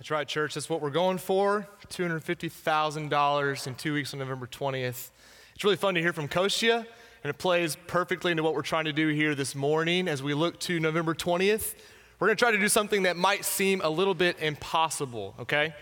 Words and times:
That's 0.00 0.10
right, 0.10 0.26
church. 0.26 0.54
That's 0.54 0.70
what 0.70 0.80
we're 0.80 0.88
going 0.88 1.18
for. 1.18 1.68
$250,000 1.90 3.66
in 3.66 3.74
two 3.74 3.92
weeks 3.92 4.14
on 4.14 4.20
November 4.20 4.46
20th. 4.46 5.10
It's 5.54 5.62
really 5.62 5.76
fun 5.76 5.94
to 5.94 6.00
hear 6.00 6.14
from 6.14 6.26
Kostia, 6.26 6.86
and 7.22 7.28
it 7.28 7.36
plays 7.36 7.76
perfectly 7.86 8.30
into 8.30 8.42
what 8.42 8.54
we're 8.54 8.62
trying 8.62 8.86
to 8.86 8.94
do 8.94 9.08
here 9.08 9.34
this 9.34 9.54
morning 9.54 10.08
as 10.08 10.22
we 10.22 10.32
look 10.32 10.58
to 10.60 10.80
November 10.80 11.14
20th. 11.14 11.74
We're 12.18 12.28
going 12.28 12.36
to 12.36 12.40
try 12.40 12.50
to 12.50 12.56
do 12.56 12.68
something 12.68 13.02
that 13.02 13.18
might 13.18 13.44
seem 13.44 13.82
a 13.82 13.90
little 13.90 14.14
bit 14.14 14.38
impossible, 14.40 15.34
okay? 15.38 15.74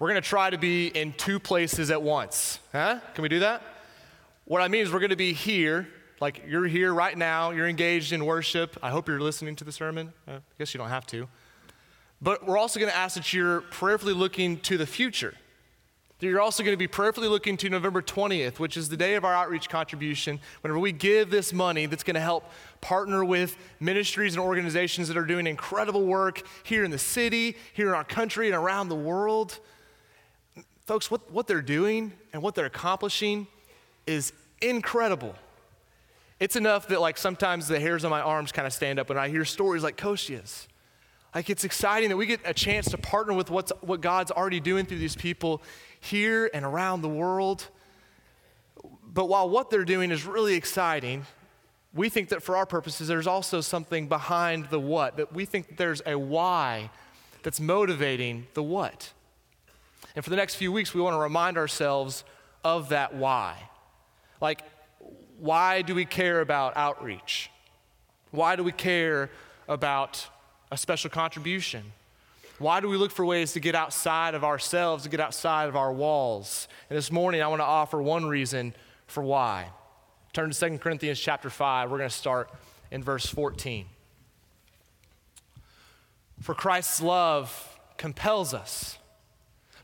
We're 0.00 0.08
going 0.08 0.20
to 0.20 0.28
try 0.28 0.50
to 0.50 0.58
be 0.58 0.88
in 0.88 1.12
two 1.12 1.38
places 1.38 1.92
at 1.92 2.02
once. 2.02 2.58
Huh? 2.72 2.98
Can 3.14 3.22
we 3.22 3.28
do 3.28 3.38
that? 3.38 3.62
What 4.46 4.62
I 4.62 4.66
mean 4.66 4.82
is, 4.82 4.92
we're 4.92 4.98
going 4.98 5.10
to 5.10 5.16
be 5.16 5.32
here, 5.32 5.86
like 6.20 6.42
you're 6.44 6.66
here 6.66 6.92
right 6.92 7.16
now, 7.16 7.52
you're 7.52 7.68
engaged 7.68 8.12
in 8.12 8.26
worship. 8.26 8.76
I 8.82 8.90
hope 8.90 9.06
you're 9.06 9.20
listening 9.20 9.54
to 9.54 9.62
the 9.62 9.70
sermon. 9.70 10.12
Uh, 10.26 10.32
I 10.32 10.40
guess 10.58 10.74
you 10.74 10.78
don't 10.78 10.88
have 10.88 11.06
to. 11.06 11.28
But 12.22 12.46
we're 12.46 12.58
also 12.58 12.78
going 12.78 12.92
to 12.92 12.96
ask 12.96 13.16
that 13.16 13.32
you're 13.32 13.62
prayerfully 13.62 14.12
looking 14.12 14.58
to 14.60 14.76
the 14.76 14.86
future. 14.86 15.34
That 16.18 16.26
you're 16.26 16.40
also 16.40 16.62
going 16.62 16.74
to 16.74 16.78
be 16.78 16.86
prayerfully 16.86 17.28
looking 17.28 17.56
to 17.58 17.70
November 17.70 18.02
20th, 18.02 18.58
which 18.58 18.76
is 18.76 18.90
the 18.90 18.96
day 18.96 19.14
of 19.14 19.24
our 19.24 19.34
outreach 19.34 19.70
contribution, 19.70 20.38
whenever 20.60 20.78
we 20.78 20.92
give 20.92 21.30
this 21.30 21.50
money 21.50 21.86
that's 21.86 22.02
going 22.02 22.14
to 22.14 22.20
help 22.20 22.44
partner 22.82 23.24
with 23.24 23.56
ministries 23.80 24.34
and 24.34 24.44
organizations 24.44 25.08
that 25.08 25.16
are 25.16 25.24
doing 25.24 25.46
incredible 25.46 26.04
work 26.04 26.42
here 26.62 26.84
in 26.84 26.90
the 26.90 26.98
city, 26.98 27.56
here 27.72 27.88
in 27.88 27.94
our 27.94 28.04
country, 28.04 28.48
and 28.48 28.54
around 28.54 28.90
the 28.90 28.94
world. 28.94 29.58
Folks, 30.84 31.10
what, 31.10 31.30
what 31.30 31.46
they're 31.46 31.62
doing 31.62 32.12
and 32.34 32.42
what 32.42 32.54
they're 32.54 32.66
accomplishing 32.66 33.46
is 34.06 34.34
incredible. 34.60 35.34
It's 36.38 36.56
enough 36.56 36.88
that, 36.88 37.00
like, 37.00 37.16
sometimes 37.16 37.66
the 37.66 37.80
hairs 37.80 38.04
on 38.04 38.10
my 38.10 38.20
arms 38.20 38.52
kind 38.52 38.66
of 38.66 38.74
stand 38.74 38.98
up 38.98 39.08
when 39.08 39.16
I 39.16 39.28
hear 39.28 39.46
stories 39.46 39.82
like 39.82 39.96
Koshia's. 39.96 40.68
Like 41.34 41.48
it's 41.48 41.64
exciting 41.64 42.08
that 42.08 42.16
we 42.16 42.26
get 42.26 42.40
a 42.44 42.54
chance 42.54 42.90
to 42.90 42.98
partner 42.98 43.34
with 43.34 43.50
what's, 43.50 43.72
what 43.80 44.00
God's 44.00 44.30
already 44.30 44.60
doing 44.60 44.86
through 44.86 44.98
these 44.98 45.16
people 45.16 45.62
here 46.00 46.50
and 46.52 46.64
around 46.64 47.02
the 47.02 47.08
world. 47.08 47.68
But 49.04 49.26
while 49.26 49.48
what 49.48 49.70
they're 49.70 49.84
doing 49.84 50.10
is 50.10 50.24
really 50.24 50.54
exciting, 50.54 51.26
we 51.94 52.08
think 52.08 52.28
that 52.30 52.42
for 52.42 52.56
our 52.56 52.66
purposes, 52.66 53.08
there's 53.08 53.26
also 53.26 53.60
something 53.60 54.08
behind 54.08 54.70
the 54.70 54.80
what, 54.80 55.16
that 55.16 55.32
we 55.32 55.44
think 55.44 55.76
there's 55.76 56.02
a 56.06 56.16
why 56.16 56.90
that's 57.42 57.60
motivating 57.60 58.46
the 58.54 58.62
what. 58.62 59.12
And 60.14 60.24
for 60.24 60.30
the 60.30 60.36
next 60.36 60.56
few 60.56 60.72
weeks, 60.72 60.94
we 60.94 61.00
want 61.00 61.14
to 61.14 61.20
remind 61.20 61.56
ourselves 61.56 62.24
of 62.64 62.90
that 62.90 63.14
why. 63.14 63.56
Like, 64.40 64.62
why 65.38 65.82
do 65.82 65.94
we 65.94 66.04
care 66.04 66.40
about 66.40 66.76
outreach? 66.76 67.50
Why 68.30 68.56
do 68.56 68.62
we 68.62 68.72
care 68.72 69.30
about 69.68 70.28
a 70.70 70.76
special 70.76 71.10
contribution? 71.10 71.92
Why 72.58 72.80
do 72.80 72.88
we 72.88 72.96
look 72.96 73.10
for 73.10 73.24
ways 73.24 73.54
to 73.54 73.60
get 73.60 73.74
outside 73.74 74.34
of 74.34 74.44
ourselves, 74.44 75.04
to 75.04 75.08
get 75.08 75.18
outside 75.18 75.68
of 75.68 75.76
our 75.76 75.92
walls? 75.92 76.68
And 76.90 76.96
this 76.96 77.10
morning, 77.10 77.42
I 77.42 77.48
want 77.48 77.60
to 77.60 77.66
offer 77.66 78.02
one 78.02 78.26
reason 78.26 78.74
for 79.06 79.22
why. 79.22 79.68
Turn 80.32 80.50
to 80.50 80.70
2 80.70 80.78
Corinthians 80.78 81.18
chapter 81.18 81.48
5. 81.48 81.90
We're 81.90 81.98
going 81.98 82.10
to 82.10 82.14
start 82.14 82.50
in 82.90 83.02
verse 83.02 83.26
14. 83.26 83.86
For 86.40 86.54
Christ's 86.54 87.00
love 87.00 87.78
compels 87.96 88.52
us 88.52 88.98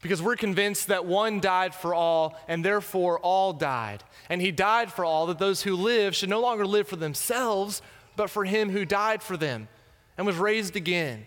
because 0.03 0.23
we're 0.23 0.37
convinced 0.37 0.89
that 0.89 1.06
one 1.06 1.41
died 1.41 1.75
for 1.75 1.95
all, 1.95 2.39
and 2.47 2.65
therefore 2.65 3.19
all 3.21 3.53
died. 3.53 4.05
And 4.28 4.41
he 4.41 4.53
died 4.53 4.93
for 4.93 5.05
all, 5.05 5.27
that 5.27 5.39
those 5.39 5.62
who 5.62 5.75
live 5.75 6.15
should 6.15 6.28
no 6.28 6.41
longer 6.41 6.67
live 6.67 6.87
for 6.87 6.97
themselves, 6.97 7.81
but 8.15 8.31
for 8.31 8.45
him 8.45 8.71
who 8.71 8.84
died 8.84 9.23
for 9.23 9.37
them 9.37 9.69
and 10.17 10.27
was 10.27 10.36
raised 10.36 10.77
again. 10.77 11.27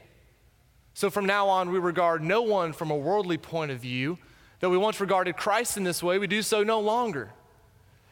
So 0.93 1.09
from 1.09 1.25
now 1.25 1.47
on, 1.47 1.71
we 1.71 1.79
regard 1.79 2.23
no 2.23 2.41
one 2.41 2.73
from 2.73 2.91
a 2.91 2.97
worldly 2.97 3.37
point 3.37 3.71
of 3.71 3.79
view. 3.79 4.17
Though 4.59 4.69
we 4.69 4.77
once 4.77 4.99
regarded 4.99 5.37
Christ 5.37 5.77
in 5.77 5.83
this 5.83 6.03
way, 6.03 6.17
we 6.19 6.27
do 6.27 6.41
so 6.41 6.63
no 6.63 6.79
longer. 6.79 7.31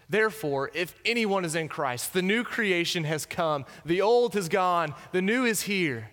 Therefore, 0.10 0.72
if 0.74 0.96
anyone 1.04 1.44
is 1.44 1.56
in 1.56 1.68
Christ, 1.68 2.14
the 2.14 2.22
new 2.22 2.44
creation 2.44 3.04
has 3.04 3.26
come, 3.26 3.66
the 3.86 4.02
old 4.02 4.36
has 4.36 4.48
gone, 4.48 4.94
the 5.12 5.22
new 5.22 5.44
is 5.44 5.64
here. 5.64 6.12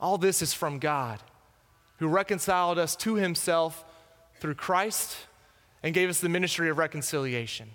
All 0.00 0.18
this 0.18 0.42
is 0.42 0.52
from 0.52 0.80
God, 0.80 1.20
who 1.98 2.08
reconciled 2.08 2.78
us 2.78 2.96
to 2.96 3.14
himself 3.14 3.84
through 4.40 4.54
Christ 4.54 5.16
and 5.82 5.94
gave 5.94 6.08
us 6.08 6.20
the 6.20 6.28
ministry 6.28 6.68
of 6.70 6.78
reconciliation 6.78 7.70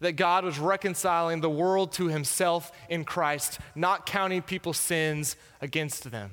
that 0.00 0.12
God 0.12 0.44
was 0.44 0.58
reconciling 0.58 1.40
the 1.40 1.50
world 1.50 1.92
to 1.92 2.08
himself 2.08 2.72
in 2.88 3.04
Christ, 3.04 3.58
not 3.74 4.06
counting 4.06 4.42
people's 4.42 4.78
sins 4.78 5.36
against 5.60 6.10
them. 6.10 6.32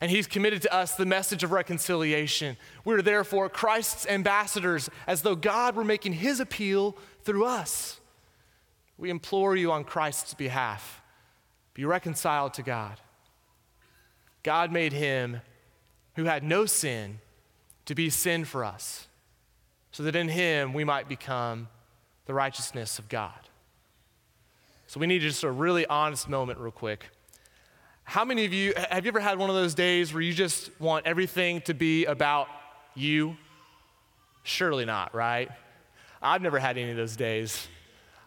And 0.00 0.10
he's 0.10 0.26
committed 0.26 0.62
to 0.62 0.74
us 0.74 0.94
the 0.94 1.06
message 1.06 1.44
of 1.44 1.52
reconciliation. 1.52 2.56
We're 2.84 3.02
therefore 3.02 3.48
Christ's 3.48 4.06
ambassadors, 4.06 4.90
as 5.06 5.22
though 5.22 5.36
God 5.36 5.76
were 5.76 5.84
making 5.84 6.14
his 6.14 6.40
appeal 6.40 6.96
through 7.22 7.44
us. 7.44 8.00
We 8.98 9.10
implore 9.10 9.56
you 9.56 9.72
on 9.72 9.84
Christ's 9.84 10.34
behalf 10.34 11.02
be 11.74 11.84
reconciled 11.84 12.54
to 12.54 12.62
God. 12.62 13.00
God 14.44 14.70
made 14.70 14.92
him 14.92 15.40
who 16.14 16.24
had 16.24 16.44
no 16.44 16.66
sin 16.66 17.18
to 17.86 17.94
be 17.94 18.10
sin 18.10 18.44
for 18.44 18.64
us, 18.64 19.08
so 19.90 20.04
that 20.04 20.14
in 20.14 20.28
him 20.28 20.72
we 20.72 20.84
might 20.84 21.08
become 21.08 21.68
the 22.26 22.34
righteousness 22.34 22.98
of 22.98 23.08
God. 23.08 23.38
So 24.86 25.00
we 25.00 25.06
need 25.06 25.20
just 25.20 25.42
a 25.42 25.50
really 25.50 25.86
honest 25.86 26.28
moment, 26.28 26.58
real 26.58 26.70
quick. 26.70 27.06
How 28.04 28.24
many 28.24 28.44
of 28.44 28.52
you 28.52 28.74
have 28.90 29.04
you 29.04 29.08
ever 29.08 29.20
had 29.20 29.38
one 29.38 29.48
of 29.48 29.56
those 29.56 29.74
days 29.74 30.12
where 30.12 30.22
you 30.22 30.34
just 30.34 30.70
want 30.78 31.06
everything 31.06 31.62
to 31.62 31.74
be 31.74 32.04
about 32.04 32.48
you? 32.94 33.36
Surely 34.42 34.84
not, 34.84 35.14
right? 35.14 35.50
I've 36.20 36.42
never 36.42 36.58
had 36.58 36.76
any 36.76 36.90
of 36.90 36.96
those 36.96 37.16
days. 37.16 37.66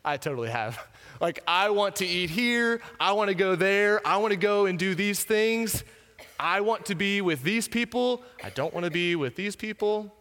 I 0.04 0.18
totally 0.18 0.50
have. 0.50 0.80
Like, 1.20 1.42
I 1.48 1.72
want 1.72 1.96
to 1.96 2.06
eat 2.06 2.30
here, 2.30 2.80
I 3.00 3.14
want 3.14 3.30
to 3.30 3.34
go 3.34 3.56
there, 3.56 4.06
I 4.06 4.18
want 4.18 4.34
to 4.34 4.38
go 4.38 4.68
and 4.68 4.78
do 4.78 4.94
these 4.94 5.24
things. 5.24 5.84
I 6.40 6.62
want 6.62 6.86
to 6.86 6.96
be 6.96 7.22
with 7.22 7.42
these 7.42 7.68
people, 7.68 8.22
I 8.44 8.52
don't 8.52 8.72
want 8.72 8.84
to 8.84 8.92
be 8.92 9.16
with 9.16 9.36
these 9.36 9.56
people. 9.56 10.14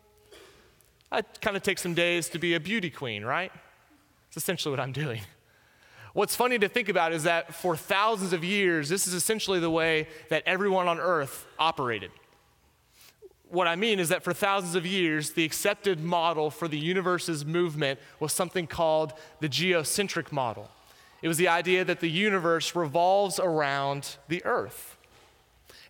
I 1.13 1.21
kind 1.21 1.55
of 1.55 1.63
take 1.63 1.79
some 1.79 1.93
days 1.93 2.31
to 2.31 2.39
be 2.39 2.55
a 2.55 2.61
beauty 2.61 2.89
queen, 2.89 3.27
right? 3.27 3.53
It's 4.37 4.45
essentially 4.45 4.71
what 4.71 4.81
I'm 4.81 4.93
doing. 4.93 5.23
What's 6.13 6.37
funny 6.37 6.59
to 6.59 6.69
think 6.69 6.91
about 6.91 7.15
is 7.15 7.23
that 7.23 7.55
for 7.55 7.75
thousands 7.75 8.35
of 8.35 8.45
years, 8.45 8.91
this 8.91 9.07
is 9.07 9.15
essentially 9.15 9.61
the 9.61 9.71
way 9.71 10.09
that 10.29 10.43
everyone 10.45 10.89
on 10.89 11.01
earth 11.01 11.47
operated. 11.59 12.11
What 13.49 13.67
I 13.67 13.77
mean 13.77 13.99
is 13.99 14.11
that 14.11 14.23
for 14.23 14.35
thousands 14.35 14.75
of 14.75 14.85
years, 14.85 15.31
the 15.31 15.47
accepted 15.47 16.01
model 16.01 16.51
for 16.51 16.69
the 16.69 16.77
universe's 16.77 17.47
movement 17.47 17.99
was 18.21 18.35
something 18.35 18.67
called 18.67 19.15
the 19.41 19.49
geocentric 19.49 20.31
model. 20.31 20.69
It 21.23 21.29
was 21.29 21.39
the 21.39 21.49
idea 21.49 21.83
that 21.87 22.01
the 22.01 22.11
universe 22.11 22.77
revolves 22.77 23.41
around 23.41 24.17
the 24.29 24.45
earth. 24.45 24.99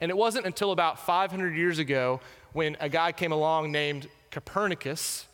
And 0.01 0.09
it 0.09 0.17
wasn't 0.17 0.47
until 0.47 0.71
about 0.71 1.01
500 1.01 1.57
years 1.57 1.81
ago 1.81 2.21
when 2.53 2.77
a 2.79 2.89
guy 2.89 3.11
came 3.11 3.33
along 3.33 3.73
named 3.73 4.07
Copernicus 4.31 5.27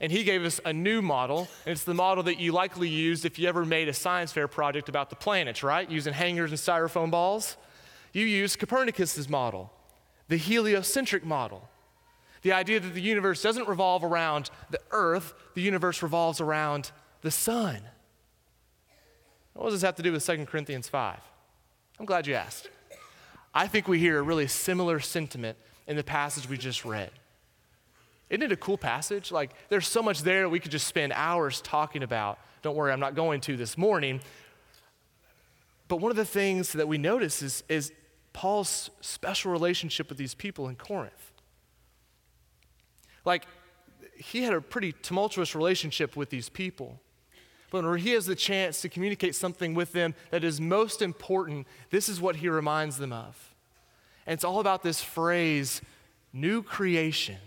and 0.00 0.10
he 0.10 0.24
gave 0.24 0.44
us 0.44 0.60
a 0.64 0.72
new 0.72 1.00
model, 1.00 1.48
and 1.64 1.72
it's 1.72 1.84
the 1.84 1.94
model 1.94 2.24
that 2.24 2.40
you 2.40 2.52
likely 2.52 2.88
used 2.88 3.24
if 3.24 3.38
you 3.38 3.48
ever 3.48 3.64
made 3.64 3.88
a 3.88 3.92
science 3.92 4.32
fair 4.32 4.48
project 4.48 4.88
about 4.88 5.10
the 5.10 5.16
planets, 5.16 5.62
right? 5.62 5.88
Using 5.90 6.12
hangers 6.12 6.50
and 6.50 6.58
styrofoam 6.58 7.10
balls. 7.10 7.56
You 8.12 8.26
used 8.26 8.58
Copernicus's 8.58 9.28
model, 9.28 9.72
the 10.28 10.36
heliocentric 10.36 11.24
model. 11.24 11.68
The 12.42 12.52
idea 12.52 12.80
that 12.80 12.92
the 12.94 13.00
universe 13.00 13.42
doesn't 13.42 13.68
revolve 13.68 14.04
around 14.04 14.50
the 14.70 14.80
earth, 14.90 15.32
the 15.54 15.62
universe 15.62 16.02
revolves 16.02 16.40
around 16.40 16.90
the 17.22 17.30
sun. 17.30 17.80
What 19.54 19.66
does 19.66 19.74
this 19.74 19.82
have 19.82 19.96
to 19.96 20.02
do 20.02 20.12
with 20.12 20.26
2 20.26 20.44
Corinthians 20.46 20.88
5? 20.88 21.18
I'm 21.98 22.06
glad 22.06 22.26
you 22.26 22.34
asked. 22.34 22.68
I 23.54 23.68
think 23.68 23.86
we 23.86 24.00
hear 24.00 24.18
a 24.18 24.22
really 24.22 24.48
similar 24.48 24.98
sentiment 24.98 25.56
in 25.86 25.96
the 25.96 26.02
passage 26.02 26.48
we 26.48 26.58
just 26.58 26.84
read. 26.84 27.10
Isn't 28.30 28.42
it 28.42 28.52
a 28.52 28.56
cool 28.56 28.78
passage? 28.78 29.30
Like, 29.30 29.52
there's 29.68 29.86
so 29.86 30.02
much 30.02 30.22
there 30.22 30.48
we 30.48 30.60
could 30.60 30.70
just 30.70 30.86
spend 30.86 31.12
hours 31.14 31.60
talking 31.60 32.02
about. 32.02 32.38
Don't 32.62 32.74
worry, 32.74 32.92
I'm 32.92 33.00
not 33.00 33.14
going 33.14 33.40
to 33.42 33.56
this 33.56 33.76
morning. 33.76 34.20
But 35.88 35.96
one 35.96 36.10
of 36.10 36.16
the 36.16 36.24
things 36.24 36.72
that 36.72 36.88
we 36.88 36.98
notice 36.98 37.42
is, 37.42 37.62
is 37.68 37.92
Paul's 38.32 38.90
special 39.00 39.52
relationship 39.52 40.08
with 40.08 40.18
these 40.18 40.34
people 40.34 40.68
in 40.68 40.76
Corinth. 40.76 41.32
Like, 43.24 43.46
he 44.16 44.42
had 44.42 44.54
a 44.54 44.60
pretty 44.60 44.92
tumultuous 44.92 45.54
relationship 45.54 46.16
with 46.16 46.30
these 46.30 46.48
people. 46.48 47.00
But 47.70 47.84
when 47.84 47.98
he 47.98 48.10
has 48.10 48.26
the 48.26 48.36
chance 48.36 48.80
to 48.82 48.88
communicate 48.88 49.34
something 49.34 49.74
with 49.74 49.92
them 49.92 50.14
that 50.30 50.44
is 50.44 50.60
most 50.60 51.02
important, 51.02 51.66
this 51.90 52.08
is 52.08 52.20
what 52.20 52.36
he 52.36 52.48
reminds 52.48 52.98
them 52.98 53.12
of. 53.12 53.54
And 54.26 54.34
it's 54.34 54.44
all 54.44 54.60
about 54.60 54.82
this 54.82 55.02
phrase, 55.02 55.82
new 56.32 56.62
creation. 56.62 57.38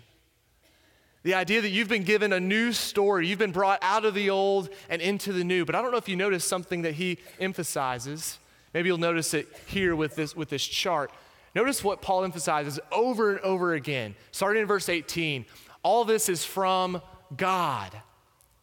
The 1.28 1.34
idea 1.34 1.60
that 1.60 1.72
you've 1.72 1.90
been 1.90 2.06
given 2.06 2.32
a 2.32 2.40
new 2.40 2.72
story, 2.72 3.28
you've 3.28 3.38
been 3.38 3.52
brought 3.52 3.80
out 3.82 4.06
of 4.06 4.14
the 4.14 4.30
old 4.30 4.70
and 4.90 5.02
into 5.02 5.34
the 5.34 5.44
new. 5.44 5.66
But 5.66 5.76
I 5.76 5.82
don't 5.82 5.92
know 5.92 5.98
if 5.98 6.08
you 6.08 6.16
notice 6.16 6.46
something 6.46 6.84
that 6.84 6.94
he 6.94 7.18
emphasizes. 7.38 8.40
Maybe 8.74 8.88
you'll 8.88 8.98
notice 8.98 9.34
it 9.34 9.50
here 9.66 9.94
with 9.94 10.16
this, 10.16 10.38
with 10.38 10.48
this 10.48 10.66
chart. 10.66 11.12
Notice 11.54 11.84
what 11.84 12.02
Paul 12.02 12.24
emphasizes 12.24 12.80
over 12.94 13.32
and 13.32 13.42
over 13.42 13.74
again, 13.74 14.16
starting 14.32 14.62
in 14.62 14.70
verse 14.70 14.88
18. 14.88 15.46
All 15.84 16.06
this 16.06 16.30
is 16.30 16.46
from 16.46 17.02
God. 17.36 17.92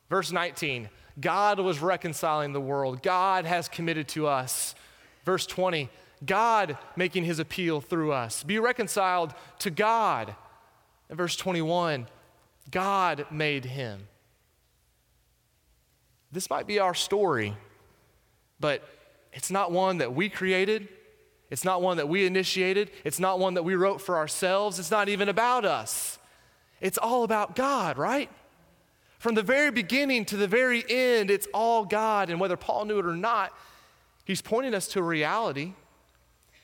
Verse 0.08 0.32
19, 0.32 0.88
God 1.20 1.61
was 1.61 1.81
reconciling 1.81 2.55
the 2.55 2.62
world. 2.62 3.02
God 3.02 3.44
has 3.44 3.69
committed 3.69 4.08
to 4.08 4.26
us. 4.26 4.75
Verse 5.26 5.44
20, 5.44 5.90
God 6.25 6.78
making 6.96 7.25
his 7.25 7.40
appeal 7.40 7.82
through 7.82 8.12
us. 8.12 8.43
Be 8.43 8.58
reconciled 8.58 9.34
to 9.58 9.70
God. 9.70 10.34
And 11.11 11.19
verse 11.19 11.37
21, 11.37 12.06
God 12.70 13.26
made 13.31 13.64
him. 13.64 14.08
This 16.32 16.50
might 16.50 16.66
be 16.66 16.78
our 16.78 16.94
story, 16.94 17.56
but 18.58 18.82
it's 19.32 19.50
not 19.50 19.70
one 19.70 19.99
that 19.99 20.14
we 20.14 20.28
created. 20.28 20.88
It's 21.50 21.64
not 21.64 21.82
one 21.82 21.99
that 21.99 22.08
we 22.08 22.26
initiated. 22.26 22.90
It's 23.05 23.20
not 23.20 23.38
one 23.38 23.55
that 23.55 23.62
we 23.62 23.75
wrote 23.75 24.00
for 24.00 24.16
ourselves. 24.16 24.78
It's 24.78 24.90
not 24.90 25.08
even 25.08 25.28
about 25.28 25.64
us. 25.64 26.19
It's 26.81 26.99
all 26.99 27.22
about 27.22 27.55
God, 27.55 27.96
right? 27.99 28.28
From 29.19 29.34
the 29.34 29.43
very 29.43 29.70
beginning 29.70 30.25
to 30.26 30.37
the 30.37 30.49
very 30.49 30.84
end, 30.88 31.31
it's 31.31 31.46
all 31.55 31.84
God. 31.84 32.31
And 32.31 32.40
whether 32.40 32.56
Paul 32.56 32.84
knew 32.84 32.99
it 32.99 33.06
or 33.06 33.16
not, 33.16 33.56
he's 34.25 34.43
pointing 34.43 34.75
us 34.75 34.88
to 34.88 34.99
a 34.99 35.02
reality 35.02 35.75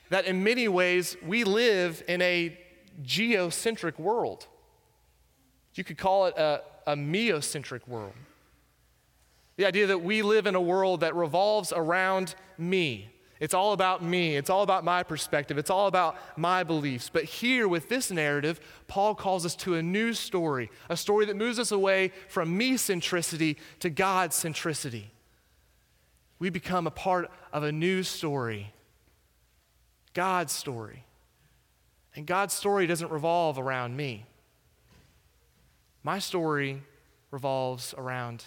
that 0.09 0.25
in 0.25 0.43
many 0.43 0.67
ways 0.67 1.15
we 1.25 1.43
live 1.43 2.03
in 2.07 2.21
a 2.21 2.57
geocentric 3.01 3.97
world. 3.97 4.47
You 5.75 5.83
could 5.83 5.97
call 5.97 6.25
it 6.25 6.37
a, 6.37 6.61
a 6.87 6.95
meocentric 6.95 7.87
world. 7.87 8.13
The 9.57 9.65
idea 9.65 9.87
that 9.87 10.01
we 10.01 10.21
live 10.21 10.47
in 10.47 10.55
a 10.55 10.61
world 10.61 11.01
that 11.01 11.15
revolves 11.15 11.71
around 11.71 12.35
me. 12.57 13.09
It's 13.39 13.53
all 13.53 13.73
about 13.73 14.03
me. 14.03 14.35
It's 14.35 14.51
all 14.51 14.61
about 14.61 14.83
my 14.83 15.01
perspective. 15.01 15.57
It's 15.57 15.71
all 15.71 15.87
about 15.87 16.15
my 16.37 16.63
beliefs. 16.63 17.09
But 17.11 17.23
here, 17.23 17.67
with 17.67 17.89
this 17.89 18.11
narrative, 18.11 18.59
Paul 18.87 19.15
calls 19.15 19.45
us 19.45 19.55
to 19.57 19.75
a 19.75 19.81
new 19.81 20.13
story, 20.13 20.69
a 20.89 20.97
story 20.97 21.25
that 21.25 21.35
moves 21.35 21.57
us 21.57 21.71
away 21.71 22.11
from 22.27 22.55
me 22.55 22.73
centricity 22.73 23.55
to 23.79 23.89
God 23.89 24.29
centricity. 24.29 25.05
We 26.37 26.49
become 26.49 26.85
a 26.85 26.91
part 26.91 27.31
of 27.51 27.63
a 27.63 27.71
new 27.71 28.03
story, 28.03 28.73
God's 30.13 30.53
story. 30.53 31.05
And 32.15 32.25
God's 32.25 32.53
story 32.53 32.87
doesn't 32.87 33.11
revolve 33.11 33.57
around 33.57 33.95
me, 33.95 34.25
my 36.03 36.19
story 36.19 36.81
revolves 37.31 37.93
around 37.97 38.45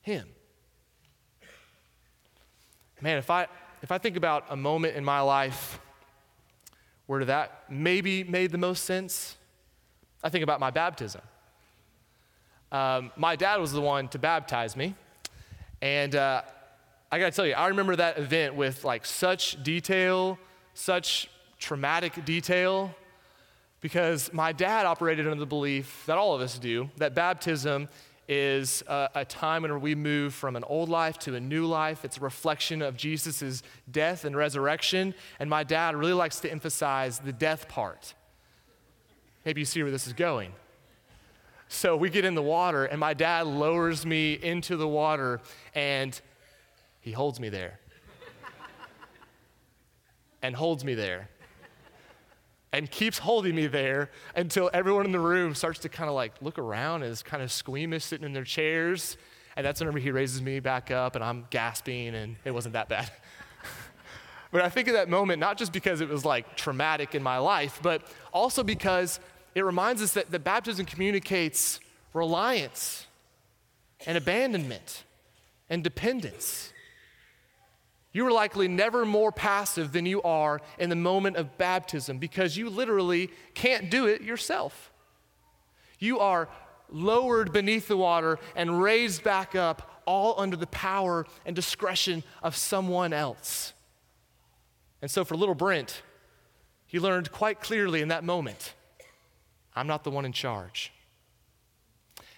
Him. 0.00 0.28
Man, 3.00 3.18
if 3.18 3.30
I 3.30 3.46
if 3.82 3.92
I 3.92 3.98
think 3.98 4.16
about 4.16 4.46
a 4.50 4.56
moment 4.56 4.96
in 4.96 5.04
my 5.04 5.20
life 5.20 5.78
where 7.06 7.24
that 7.24 7.64
maybe 7.68 8.24
made 8.24 8.50
the 8.50 8.58
most 8.58 8.84
sense, 8.84 9.36
I 10.24 10.28
think 10.28 10.42
about 10.42 10.60
my 10.60 10.70
baptism. 10.70 11.20
Um, 12.72 13.12
my 13.16 13.36
dad 13.36 13.60
was 13.60 13.72
the 13.72 13.80
one 13.80 14.08
to 14.08 14.18
baptize 14.18 14.76
me. 14.76 14.94
And 15.80 16.16
uh, 16.16 16.42
I 17.12 17.18
gotta 17.18 17.30
tell 17.30 17.46
you, 17.46 17.54
I 17.54 17.68
remember 17.68 17.96
that 17.96 18.18
event 18.18 18.54
with 18.54 18.84
like 18.84 19.06
such 19.06 19.62
detail, 19.62 20.38
such 20.74 21.28
traumatic 21.58 22.24
detail, 22.24 22.94
because 23.80 24.32
my 24.32 24.52
dad 24.52 24.86
operated 24.86 25.26
under 25.26 25.40
the 25.40 25.46
belief 25.46 26.04
that 26.06 26.18
all 26.18 26.34
of 26.34 26.40
us 26.40 26.58
do 26.58 26.90
that 26.96 27.14
baptism 27.14 27.88
is 28.28 28.82
a, 28.88 29.08
a, 29.14 29.24
time 29.24 29.62
when 29.62 29.80
we 29.80 29.94
move 29.94 30.34
from 30.34 30.56
an 30.56 30.64
old 30.64 30.88
life 30.88 31.18
to 31.18 31.34
a 31.36 31.40
new 31.40 31.64
life. 31.64 32.04
It's 32.04 32.16
a 32.16 32.20
reflection 32.20 32.82
of 32.82 32.96
Jesus' 32.96 33.62
death 33.90 34.24
and 34.24 34.36
resurrection. 34.36 35.14
And 35.38 35.48
my 35.48 35.62
dad 35.62 35.94
really 35.94 36.12
likes 36.12 36.40
to 36.40 36.50
emphasize 36.50 37.20
the 37.20 37.32
death 37.32 37.68
part. 37.68 38.14
Maybe 39.44 39.60
you 39.60 39.64
see 39.64 39.82
where 39.82 39.92
this 39.92 40.08
is 40.08 40.12
going. 40.12 40.52
So 41.68 41.96
we 41.96 42.10
get 42.10 42.24
in 42.24 42.34
the 42.34 42.42
water, 42.42 42.84
and 42.84 42.98
my 42.98 43.14
dad 43.14 43.46
lowers 43.46 44.04
me 44.04 44.34
into 44.34 44.76
the 44.76 44.88
water, 44.88 45.40
and 45.74 46.20
he 47.00 47.12
holds 47.12 47.38
me 47.38 47.48
there. 47.48 47.78
and 50.42 50.54
holds 50.54 50.84
me 50.84 50.94
there 50.94 51.28
and 52.76 52.90
keeps 52.90 53.16
holding 53.16 53.54
me 53.54 53.66
there 53.66 54.10
until 54.34 54.68
everyone 54.74 55.06
in 55.06 55.12
the 55.12 55.18
room 55.18 55.54
starts 55.54 55.78
to 55.78 55.88
kind 55.88 56.10
of 56.10 56.14
like 56.14 56.34
look 56.42 56.58
around 56.58 57.02
and 57.02 57.10
is 57.10 57.22
kind 57.22 57.42
of 57.42 57.50
squeamish 57.50 58.04
sitting 58.04 58.26
in 58.26 58.34
their 58.34 58.44
chairs. 58.44 59.16
And 59.56 59.64
that's 59.64 59.80
whenever 59.80 59.98
he 59.98 60.10
raises 60.10 60.42
me 60.42 60.60
back 60.60 60.90
up 60.90 61.14
and 61.14 61.24
I'm 61.24 61.46
gasping 61.48 62.14
and 62.14 62.36
it 62.44 62.50
wasn't 62.50 62.74
that 62.74 62.90
bad. 62.90 63.10
but 64.50 64.60
I 64.60 64.68
think 64.68 64.88
of 64.88 64.94
that 64.94 65.08
moment 65.08 65.40
not 65.40 65.56
just 65.56 65.72
because 65.72 66.02
it 66.02 66.08
was 66.10 66.26
like 66.26 66.54
traumatic 66.54 67.14
in 67.14 67.22
my 67.22 67.38
life, 67.38 67.80
but 67.82 68.02
also 68.30 68.62
because 68.62 69.20
it 69.54 69.64
reminds 69.64 70.02
us 70.02 70.12
that, 70.12 70.30
that 70.30 70.44
baptism 70.44 70.84
communicates 70.84 71.80
reliance 72.12 73.06
and 74.04 74.18
abandonment 74.18 75.04
and 75.70 75.82
dependence. 75.82 76.74
You 78.16 78.26
are 78.26 78.32
likely 78.32 78.66
never 78.66 79.04
more 79.04 79.30
passive 79.30 79.92
than 79.92 80.06
you 80.06 80.22
are 80.22 80.62
in 80.78 80.88
the 80.88 80.96
moment 80.96 81.36
of 81.36 81.58
baptism 81.58 82.16
because 82.16 82.56
you 82.56 82.70
literally 82.70 83.28
can't 83.52 83.90
do 83.90 84.06
it 84.06 84.22
yourself. 84.22 84.90
You 85.98 86.20
are 86.20 86.48
lowered 86.88 87.52
beneath 87.52 87.88
the 87.88 87.96
water 87.98 88.38
and 88.54 88.80
raised 88.80 89.22
back 89.22 89.54
up, 89.54 90.00
all 90.06 90.34
under 90.40 90.56
the 90.56 90.66
power 90.68 91.26
and 91.44 91.54
discretion 91.54 92.24
of 92.42 92.56
someone 92.56 93.12
else. 93.12 93.74
And 95.02 95.10
so 95.10 95.22
for 95.22 95.36
little 95.36 95.54
Brent, 95.54 96.00
he 96.86 96.98
learned 96.98 97.32
quite 97.32 97.60
clearly 97.60 98.00
in 98.00 98.08
that 98.08 98.24
moment 98.24 98.72
I'm 99.74 99.86
not 99.86 100.04
the 100.04 100.10
one 100.10 100.24
in 100.24 100.32
charge. 100.32 100.90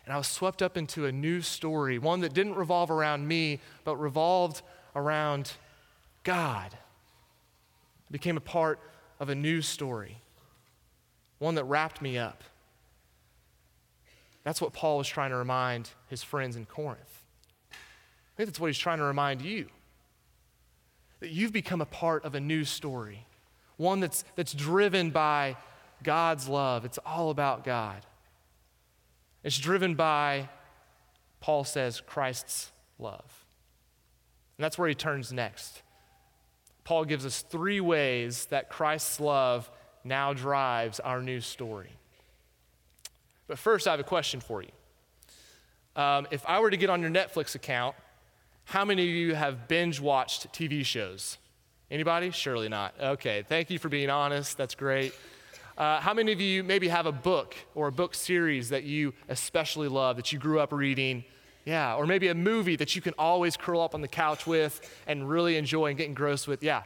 And 0.05 0.13
I 0.13 0.17
was 0.17 0.27
swept 0.27 0.61
up 0.61 0.77
into 0.77 1.07
a 1.07 1.13
new 1.13 1.41
story, 1.41 2.01
one 2.01 2.23
that 2.23 2.35
didn't 2.35 2.57
revolve 2.57 2.91
around 2.91 3.29
me, 3.29 3.61
but 3.85 3.95
revolved 3.95 4.63
around 4.97 5.53
God. 6.29 6.77
Became 8.11 8.37
a 8.37 8.41
part 8.41 8.79
of 9.19 9.31
a 9.31 9.35
new 9.35 9.63
story, 9.63 10.19
one 11.39 11.55
that 11.55 11.65
wrapped 11.65 12.03
me 12.03 12.19
up. 12.19 12.45
That's 14.45 14.61
what 14.61 14.75
Paul 14.75 14.99
was 14.99 15.09
trying 15.09 15.31
to 15.31 15.37
remind 15.37 15.89
his 16.09 16.23
friends 16.23 16.55
in 16.55 16.67
Corinth. 16.67 17.25
I 17.73 17.77
think 18.37 18.51
that's 18.51 18.61
what 18.61 18.67
he's 18.67 18.77
trying 18.77 18.99
to 18.99 19.05
remind 19.05 19.41
you. 19.41 19.69
That 21.21 21.31
you've 21.31 21.53
become 21.53 21.81
a 21.81 21.87
part 21.87 22.27
of 22.27 22.35
a 22.35 22.41
new 22.41 22.65
story, 22.65 23.25
one 23.79 24.01
that's, 24.01 24.23
that's 24.37 24.53
driven 24.53 25.09
by 25.09 25.57
God's 26.03 26.47
love. 26.47 26.85
It's 26.85 26.99
all 27.07 27.31
about 27.31 27.65
God. 27.65 28.05
It's 29.43 29.59
driven 29.59 29.95
by, 29.95 30.51
Paul 31.41 31.65
says, 31.65 32.03
Christ's 32.03 32.71
love. 32.99 33.47
And 34.59 34.65
that's 34.65 34.77
where 34.77 34.91
he 34.91 34.95
turns 34.95 35.33
next. 35.33 35.81
Paul 36.89 37.05
gives 37.05 37.27
us 37.27 37.43
three 37.43 37.83
ways 37.83 38.47
that 38.47 38.71
Christ's 38.71 39.21
love 39.21 39.71
now 40.05 40.33
drives 40.33 41.01
our 41.01 41.21
new 41.21 41.39
story. 41.39 41.91
But 43.47 43.59
first, 43.59 43.87
I 43.87 43.91
have 43.91 44.01
a 44.01 44.05
question 44.05 44.41
for 44.41 44.63
you. 44.63 44.71
Um, 45.95 46.27
if 46.31 46.43
I 46.47 46.61
were 46.61 46.71
to 46.71 46.79
get 46.79 46.89
on 46.89 47.03
your 47.03 47.11
Netflix 47.11 47.55
account, 47.55 47.95
how 48.65 48.87
many 48.87 49.03
of 49.03 49.09
you 49.11 49.35
have 49.35 49.69
binge 49.69 50.01
watched 50.01 50.51
TV 50.55 50.83
shows? 50.83 51.37
Anybody? 51.91 52.31
Surely 52.31 52.71
not. 52.71 52.95
Okay, 52.99 53.45
thank 53.47 53.69
you 53.69 53.79
for 53.79 53.91
being 53.91 54.09
honest. 54.09 54.57
That's 54.57 54.75
great. 54.75 55.13
Uh, 55.77 56.01
how 56.01 56.15
many 56.15 56.33
of 56.33 56.41
you 56.41 56.65
maybe 56.65 56.89
have 56.89 57.05
a 57.05 57.13
book 57.13 57.55
or 57.75 57.89
a 57.89 57.93
book 57.93 58.15
series 58.15 58.71
that 58.71 58.85
you 58.85 59.13
especially 59.29 59.89
love, 59.89 60.17
that 60.17 60.33
you 60.33 60.39
grew 60.39 60.59
up 60.59 60.73
reading? 60.73 61.23
Yeah, 61.69 61.97
or 61.97 62.07
maybe 62.07 62.29
a 62.29 62.35
movie 62.35 62.77
that 62.77 62.97
you 62.97 63.03
can 63.03 63.13
always 63.19 63.55
curl 63.55 63.83
up 63.83 63.95
on 63.95 64.01
the 64.01 64.09
couch 64.09 64.47
with 64.47 64.81
and 65.07 65.29
really 65.29 65.59
enjoy 65.59 65.89
and 65.89 65.99
get 65.99 66.07
engrossed 66.07 66.49
with. 66.49 66.63
Yeah. 66.63 66.83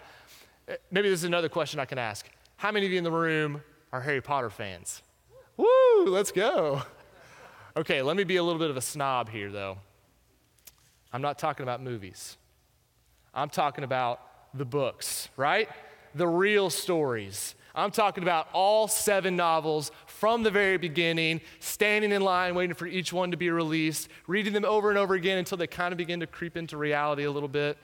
Uh, 0.69 0.73
maybe 0.91 1.09
this 1.09 1.21
is 1.21 1.25
another 1.25 1.49
question 1.49 1.79
I 1.79 1.85
can 1.85 1.99
ask. 1.99 2.29
How 2.57 2.73
many 2.73 2.87
of 2.87 2.91
you 2.91 2.99
in 2.99 3.05
the 3.05 3.13
room 3.13 3.63
are 3.93 4.01
Harry 4.01 4.21
Potter 4.21 4.51
fans? 4.51 5.01
Woo, 5.57 6.07
let's 6.07 6.33
go. 6.33 6.83
Okay, 7.77 8.03
let 8.03 8.17
me 8.17 8.25
be 8.25 8.35
a 8.37 8.43
little 8.43 8.59
bit 8.59 8.71
of 8.71 8.77
a 8.77 8.81
snob 8.81 9.29
here, 9.29 9.53
though. 9.53 9.79
I'm 11.13 11.23
not 11.23 11.39
talking 11.39 11.63
about 11.63 11.81
movies, 11.81 12.37
I'm 13.33 13.51
talking 13.51 13.85
about 13.85 14.21
the 14.53 14.65
books, 14.65 15.29
right? 15.37 15.69
The 16.17 16.27
real 16.27 16.71
stories. 16.71 17.55
I'm 17.75 17.91
talking 17.91 18.23
about 18.23 18.49
all 18.53 18.87
seven 18.87 19.35
novels 19.35 19.93
from 20.07 20.43
the 20.43 20.51
very 20.51 20.77
beginning, 20.77 21.41
standing 21.61 22.13
in 22.13 22.21
line, 22.21 22.55
waiting 22.55 22.75
for 22.75 22.87
each 22.87 23.13
one 23.13 23.31
to 23.31 23.37
be 23.37 23.51
released, 23.51 24.09
reading 24.27 24.53
them 24.53 24.65
over 24.65 24.91
and 24.91 24.99
over 24.99 25.15
again 25.15 25.39
until 25.39 25.57
they 25.57 25.67
kind 25.67 25.93
of 25.93 25.99
begin 25.99 26.21
to 26.21 26.27
creep 26.27 26.57
into 26.57 26.77
reality 26.77 27.25
a 27.25 27.31
little 27.31 27.49
bit. 27.49 27.79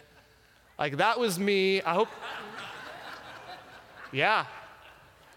Like, 0.79 0.99
that 0.99 1.19
was 1.19 1.39
me. 1.39 1.81
I 1.83 1.95
hope. 1.95 2.09
Yeah, 4.13 4.47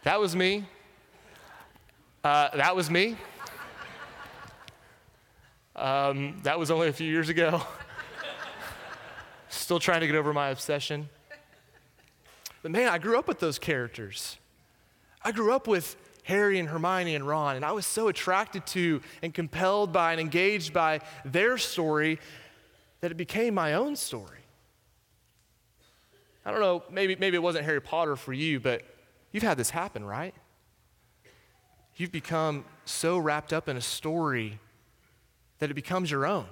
that 0.03 0.19
was 0.19 0.35
me. 0.35 0.65
Uh, 2.23 2.49
that 2.55 2.75
was 2.75 2.89
me. 2.89 3.17
Um, 5.75 6.39
that 6.43 6.59
was 6.59 6.69
only 6.69 6.89
a 6.89 6.93
few 6.93 7.09
years 7.09 7.29
ago. 7.29 7.61
Still 9.49 9.79
trying 9.79 10.01
to 10.01 10.07
get 10.07 10.15
over 10.15 10.33
my 10.33 10.49
obsession. 10.49 11.09
But 12.61 12.71
man, 12.71 12.89
I 12.89 12.97
grew 12.97 13.17
up 13.17 13.27
with 13.27 13.39
those 13.39 13.57
characters. 13.57 14.37
I 15.23 15.31
grew 15.31 15.53
up 15.53 15.67
with 15.67 15.95
Harry 16.23 16.59
and 16.59 16.69
Hermione 16.69 17.15
and 17.15 17.27
Ron, 17.27 17.55
and 17.55 17.65
I 17.65 17.71
was 17.71 17.85
so 17.85 18.07
attracted 18.07 18.65
to 18.67 19.01
and 19.21 19.33
compelled 19.33 19.91
by 19.91 20.11
and 20.11 20.21
engaged 20.21 20.73
by 20.73 21.01
their 21.25 21.57
story 21.57 22.19
that 23.01 23.11
it 23.11 23.17
became 23.17 23.53
my 23.53 23.73
own 23.73 23.95
story. 23.95 24.39
I 26.45 26.51
don't 26.51 26.59
know, 26.59 26.83
maybe, 26.91 27.15
maybe 27.15 27.35
it 27.35 27.43
wasn't 27.43 27.65
Harry 27.65 27.81
Potter 27.81 28.15
for 28.15 28.33
you, 28.33 28.59
but 28.59 28.81
you've 29.31 29.43
had 29.43 29.57
this 29.57 29.69
happen, 29.69 30.03
right? 30.03 30.33
You've 31.95 32.11
become 32.11 32.65
so 32.85 33.17
wrapped 33.17 33.53
up 33.53 33.69
in 33.69 33.77
a 33.77 33.81
story 33.81 34.59
that 35.59 35.69
it 35.69 35.75
becomes 35.75 36.09
your 36.09 36.25
own. 36.25 36.47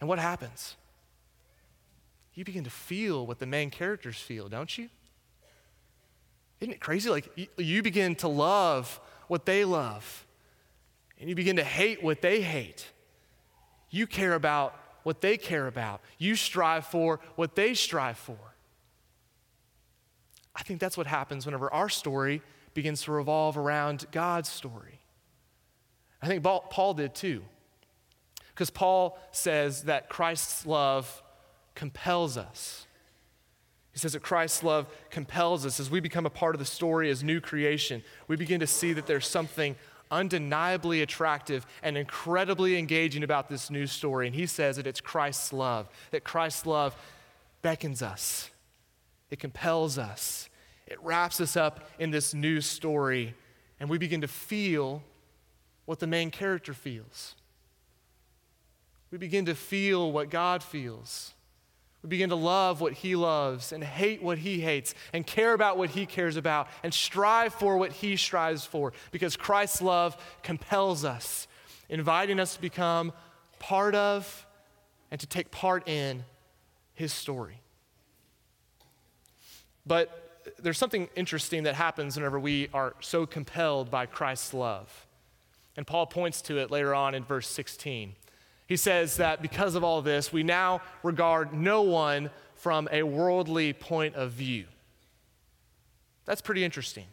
And 0.00 0.08
what 0.08 0.18
happens? 0.18 0.76
You 2.34 2.44
begin 2.44 2.64
to 2.64 2.70
feel 2.70 3.26
what 3.26 3.40
the 3.40 3.46
main 3.46 3.68
characters 3.70 4.16
feel, 4.16 4.48
don't 4.48 4.78
you? 4.78 4.88
Isn't 6.60 6.74
it 6.74 6.80
crazy? 6.80 7.08
Like, 7.10 7.50
you 7.56 7.82
begin 7.82 8.14
to 8.16 8.28
love 8.28 9.00
what 9.28 9.46
they 9.46 9.64
love, 9.64 10.26
and 11.20 11.28
you 11.28 11.34
begin 11.34 11.56
to 11.56 11.64
hate 11.64 12.02
what 12.02 12.20
they 12.20 12.40
hate. 12.40 12.90
You 13.90 14.06
care 14.06 14.34
about 14.34 14.74
what 15.04 15.20
they 15.20 15.36
care 15.36 15.66
about, 15.66 16.00
you 16.18 16.34
strive 16.34 16.86
for 16.86 17.20
what 17.36 17.54
they 17.54 17.74
strive 17.74 18.18
for. 18.18 18.36
I 20.54 20.62
think 20.62 20.80
that's 20.80 20.96
what 20.96 21.06
happens 21.06 21.46
whenever 21.46 21.72
our 21.72 21.88
story 21.88 22.42
begins 22.74 23.02
to 23.02 23.12
revolve 23.12 23.56
around 23.56 24.06
God's 24.10 24.48
story. 24.48 25.00
I 26.20 26.26
think 26.26 26.42
Paul 26.42 26.94
did 26.94 27.14
too. 27.14 27.44
Because 28.48 28.70
Paul 28.70 29.16
says 29.30 29.84
that 29.84 30.08
Christ's 30.08 30.66
love 30.66 31.22
compels 31.76 32.36
us. 32.36 32.87
He 33.92 33.98
says 33.98 34.12
that 34.12 34.22
Christ's 34.22 34.62
love 34.62 34.86
compels 35.10 35.66
us 35.66 35.80
as 35.80 35.90
we 35.90 36.00
become 36.00 36.26
a 36.26 36.30
part 36.30 36.54
of 36.54 36.58
the 36.58 36.64
story 36.64 37.10
as 37.10 37.22
new 37.22 37.40
creation. 37.40 38.02
We 38.28 38.36
begin 38.36 38.60
to 38.60 38.66
see 38.66 38.92
that 38.92 39.06
there's 39.06 39.26
something 39.26 39.76
undeniably 40.10 41.02
attractive 41.02 41.66
and 41.82 41.96
incredibly 41.96 42.78
engaging 42.78 43.22
about 43.22 43.48
this 43.48 43.70
new 43.70 43.86
story. 43.86 44.26
And 44.26 44.34
he 44.34 44.46
says 44.46 44.76
that 44.76 44.86
it's 44.86 45.00
Christ's 45.00 45.52
love, 45.52 45.88
that 46.10 46.24
Christ's 46.24 46.66
love 46.66 46.96
beckons 47.62 48.02
us, 48.02 48.50
it 49.30 49.38
compels 49.38 49.98
us, 49.98 50.48
it 50.86 51.02
wraps 51.02 51.40
us 51.40 51.56
up 51.56 51.90
in 51.98 52.10
this 52.10 52.32
new 52.32 52.60
story, 52.60 53.34
and 53.80 53.90
we 53.90 53.98
begin 53.98 54.20
to 54.20 54.28
feel 54.28 55.02
what 55.84 55.98
the 55.98 56.06
main 56.06 56.30
character 56.30 56.72
feels. 56.72 57.34
We 59.10 59.18
begin 59.18 59.46
to 59.46 59.54
feel 59.54 60.12
what 60.12 60.30
God 60.30 60.62
feels. 60.62 61.34
We 62.02 62.08
begin 62.08 62.28
to 62.28 62.36
love 62.36 62.80
what 62.80 62.92
He 62.92 63.16
loves 63.16 63.72
and 63.72 63.82
hate 63.82 64.22
what 64.22 64.38
He 64.38 64.60
hates 64.60 64.94
and 65.12 65.26
care 65.26 65.52
about 65.52 65.76
what 65.78 65.90
He 65.90 66.06
cares 66.06 66.36
about 66.36 66.68
and 66.82 66.94
strive 66.94 67.54
for 67.54 67.76
what 67.76 67.92
He 67.92 68.16
strives 68.16 68.64
for 68.64 68.92
because 69.10 69.36
Christ's 69.36 69.82
love 69.82 70.16
compels 70.42 71.04
us, 71.04 71.48
inviting 71.88 72.38
us 72.38 72.54
to 72.54 72.60
become 72.60 73.12
part 73.58 73.94
of 73.94 74.46
and 75.10 75.20
to 75.20 75.26
take 75.26 75.50
part 75.50 75.88
in 75.88 76.24
His 76.94 77.12
story. 77.12 77.60
But 79.84 80.28
there's 80.58 80.78
something 80.78 81.08
interesting 81.16 81.64
that 81.64 81.74
happens 81.74 82.16
whenever 82.16 82.38
we 82.38 82.68
are 82.72 82.94
so 83.00 83.26
compelled 83.26 83.90
by 83.90 84.06
Christ's 84.06 84.54
love. 84.54 85.06
And 85.76 85.86
Paul 85.86 86.06
points 86.06 86.42
to 86.42 86.58
it 86.58 86.70
later 86.70 86.94
on 86.94 87.14
in 87.14 87.24
verse 87.24 87.48
16. 87.48 88.14
He 88.68 88.76
says 88.76 89.16
that 89.16 89.40
because 89.40 89.74
of 89.74 89.82
all 89.82 90.02
this, 90.02 90.30
we 90.30 90.42
now 90.42 90.82
regard 91.02 91.54
no 91.54 91.80
one 91.80 92.30
from 92.54 92.86
a 92.92 93.02
worldly 93.02 93.72
point 93.72 94.14
of 94.14 94.32
view. 94.32 94.66
That's 96.26 96.42
pretty 96.42 96.62
interesting, 96.62 97.06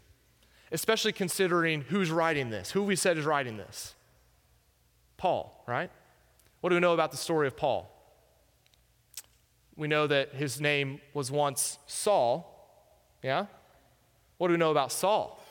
especially 0.74 1.13
considering 1.13 1.81
who's 1.83 2.12
writing 2.12 2.50
this, 2.50 2.71
who 2.71 2.83
we 2.83 2.97
said 2.97 3.17
is 3.17 3.24
writing 3.24 3.55
this. 3.55 3.95
Paul, 5.15 5.63
right? 5.65 5.89
What 6.59 6.71
do 6.71 6.75
we 6.75 6.81
know 6.81 6.93
about 6.93 7.12
the 7.12 7.17
story 7.17 7.47
of 7.47 7.55
Paul? 7.55 7.89
We 9.77 9.88
know 9.88 10.07
that 10.07 10.33
his 10.33 10.59
name 10.59 11.00
was 11.13 11.31
once 11.31 11.79
Saul, 11.88 12.51
yeah? 13.24 13.45
What 14.38 14.50
do 14.50 14.55
we 14.55 14.57
know 14.57 14.71
about 14.71 14.91
Saul? 14.91 15.41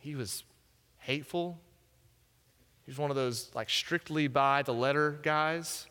He 0.00 0.14
was 0.14 0.44
hateful, 0.96 1.60
He's 2.88 2.96
one 2.96 3.10
of 3.10 3.16
those 3.16 3.50
like 3.54 3.68
strictly 3.68 4.28
by 4.28 4.62
the 4.62 4.72
letter 4.72 5.18
guys. 5.22 5.86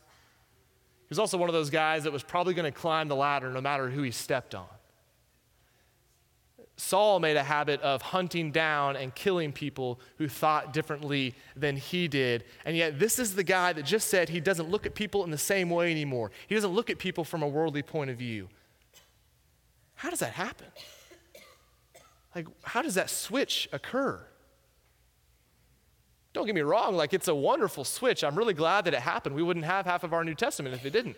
He 1.02 1.10
was 1.10 1.20
also 1.20 1.38
one 1.38 1.48
of 1.48 1.54
those 1.54 1.70
guys 1.70 2.06
that 2.06 2.12
was 2.12 2.24
probably 2.24 2.56
going 2.56 2.66
to 2.66 2.76
climb 2.76 3.08
the 3.08 3.16
ladder 3.16 3.52
no 3.52 3.62
matter 3.62 3.88
who 3.88 4.02
he 4.02 4.10
stepped 4.10 4.56
on. 4.56 4.66
Saul 6.76 7.20
made 7.20 7.38
a 7.38 7.44
habit 7.44 7.80
of 7.82 8.02
hunting 8.02 8.52
down 8.52 8.96
and 8.96 9.14
killing 9.14 9.52
people 9.52 10.00
who 10.18 10.28
thought 10.28 10.74
differently 10.74 11.36
than 11.56 11.78
he 11.78 12.08
did. 12.08 12.46
And 12.66 12.76
yet, 12.76 12.98
this 12.98 13.20
is 13.20 13.36
the 13.36 13.44
guy 13.44 13.74
that 13.74 13.86
just 13.86 14.08
said 14.08 14.30
he 14.30 14.40
doesn't 14.40 14.68
look 14.68 14.88
at 14.88 14.96
people 14.96 15.24
in 15.24 15.30
the 15.30 15.38
same 15.38 15.70
way 15.70 15.92
anymore. 15.92 16.32
He 16.48 16.56
doesn't 16.56 16.72
look 16.72 16.90
at 16.90 16.98
people 16.98 17.24
from 17.24 17.44
a 17.44 17.48
worldly 17.48 17.84
point 17.84 18.10
of 18.10 18.18
view. 18.18 18.50
How 19.94 20.10
does 20.10 20.20
that 20.20 20.34
happen? 20.34 20.68
Like, 22.34 22.48
how 22.64 22.82
does 22.82 22.96
that 22.96 23.12
switch 23.12 23.70
occur? 23.72 24.26
Don't 26.38 26.46
get 26.46 26.54
me 26.54 26.62
wrong, 26.62 26.96
like 26.96 27.16
it's 27.16 27.28
a 27.28 27.34
wonderful 27.34 27.84
switch. 27.84 28.24
I'm 28.24 28.36
really 28.36 28.54
glad 28.54 28.86
that 28.86 28.94
it 28.94 29.00
happened. 29.00 29.34
We 29.34 29.42
wouldn't 29.42 29.66
have 29.66 29.88
half 29.88 30.04
of 30.04 30.14
our 30.14 30.24
New 30.24 30.36
Testament 30.36 30.76
if 30.76 30.86
it 30.86 30.92
didn't. 30.92 31.18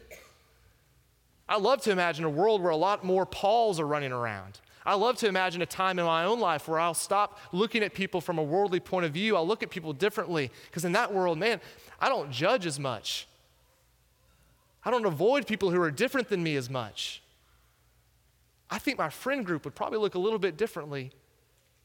I 1.49 1.57
love 1.57 1.81
to 1.81 1.91
imagine 1.91 2.23
a 2.23 2.29
world 2.29 2.61
where 2.61 2.71
a 2.71 2.77
lot 2.77 3.03
more 3.03 3.25
Pauls 3.25 3.81
are 3.81 3.85
running 3.85 4.13
around. 4.13 4.61
I 4.85 4.95
love 4.95 5.17
to 5.17 5.27
imagine 5.27 5.61
a 5.61 5.65
time 5.65 5.99
in 5.99 6.05
my 6.05 6.23
own 6.23 6.39
life 6.39 6.69
where 6.69 6.79
I'll 6.79 6.93
stop 6.93 7.37
looking 7.51 7.83
at 7.83 7.93
people 7.93 8.21
from 8.21 8.37
a 8.37 8.43
worldly 8.43 8.79
point 8.79 9.05
of 9.05 9.11
view. 9.11 9.35
I'll 9.35 9.45
look 9.45 9.61
at 9.61 9.69
people 9.69 9.91
differently. 9.91 10.51
Because 10.67 10.85
in 10.85 10.93
that 10.93 11.13
world, 11.13 11.37
man, 11.37 11.59
I 11.99 12.07
don't 12.07 12.31
judge 12.31 12.65
as 12.65 12.79
much. 12.79 13.27
I 14.85 14.89
don't 14.89 15.05
avoid 15.05 15.47
people 15.47 15.69
who 15.69 15.81
are 15.81 15.91
different 15.91 16.29
than 16.29 16.41
me 16.41 16.55
as 16.55 16.69
much. 16.69 17.21
I 18.71 18.79
think 18.79 18.97
my 18.97 19.09
friend 19.09 19.45
group 19.45 19.65
would 19.65 19.75
probably 19.75 19.99
look 19.99 20.15
a 20.15 20.19
little 20.19 20.39
bit 20.39 20.55
differently 20.55 21.11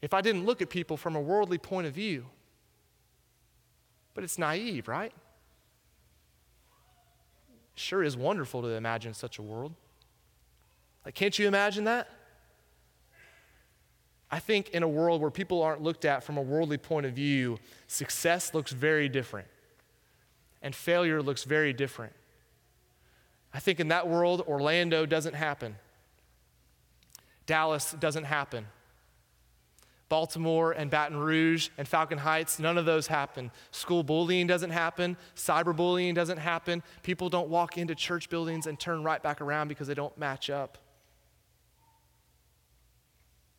if 0.01 0.13
I 0.13 0.21
didn't 0.21 0.45
look 0.45 0.61
at 0.61 0.69
people 0.69 0.95
from 0.95 1.17
a 1.17 1.21
worldly 1.21 1.57
point 1.57 1.85
of 1.85 1.93
view. 1.93 2.27
But 4.15 4.23
it's 4.23 4.39
naive, 4.39 4.87
right? 4.87 5.13
Sure 7.75 8.01
is 8.01 8.17
wonderful 8.17 8.63
to 8.63 8.69
imagine 8.69 9.13
such 9.13 9.37
a 9.37 9.43
world. 9.43 9.73
Like, 11.05 11.13
can't 11.13 11.37
you 11.37 11.47
imagine 11.47 11.83
that? 11.83 12.09
I 14.31 14.39
think 14.39 14.69
in 14.69 14.81
a 14.81 14.87
world 14.87 15.21
where 15.21 15.29
people 15.29 15.61
aren't 15.61 15.83
looked 15.83 16.03
at 16.03 16.23
from 16.23 16.37
a 16.37 16.41
worldly 16.41 16.77
point 16.77 17.05
of 17.05 17.13
view, 17.13 17.59
success 17.87 18.53
looks 18.53 18.71
very 18.71 19.07
different 19.07 19.47
and 20.61 20.73
failure 20.73 21.21
looks 21.21 21.43
very 21.43 21.73
different. 21.73 22.13
I 23.53 23.59
think 23.59 23.79
in 23.79 23.89
that 23.89 24.07
world, 24.07 24.41
Orlando 24.47 25.05
doesn't 25.05 25.35
happen, 25.35 25.75
Dallas 27.45 27.95
doesn't 27.99 28.23
happen, 28.23 28.65
Baltimore 30.07 30.71
and 30.71 30.91
Baton 30.91 31.17
Rouge 31.17 31.69
and 31.77 31.87
Falcon 31.87 32.19
Heights, 32.19 32.59
none 32.59 32.77
of 32.77 32.85
those 32.85 33.07
happen. 33.07 33.51
School 33.71 34.03
bullying 34.03 34.45
doesn't 34.45 34.69
happen. 34.69 35.17
Cyberbullying 35.35 36.13
doesn't 36.13 36.37
happen. 36.37 36.83
People 37.01 37.29
don't 37.29 37.49
walk 37.49 37.77
into 37.77 37.95
church 37.95 38.29
buildings 38.29 38.67
and 38.67 38.79
turn 38.79 39.03
right 39.03 39.21
back 39.21 39.41
around 39.41 39.67
because 39.67 39.87
they 39.87 39.93
don't 39.93 40.15
match 40.17 40.49
up. 40.49 40.77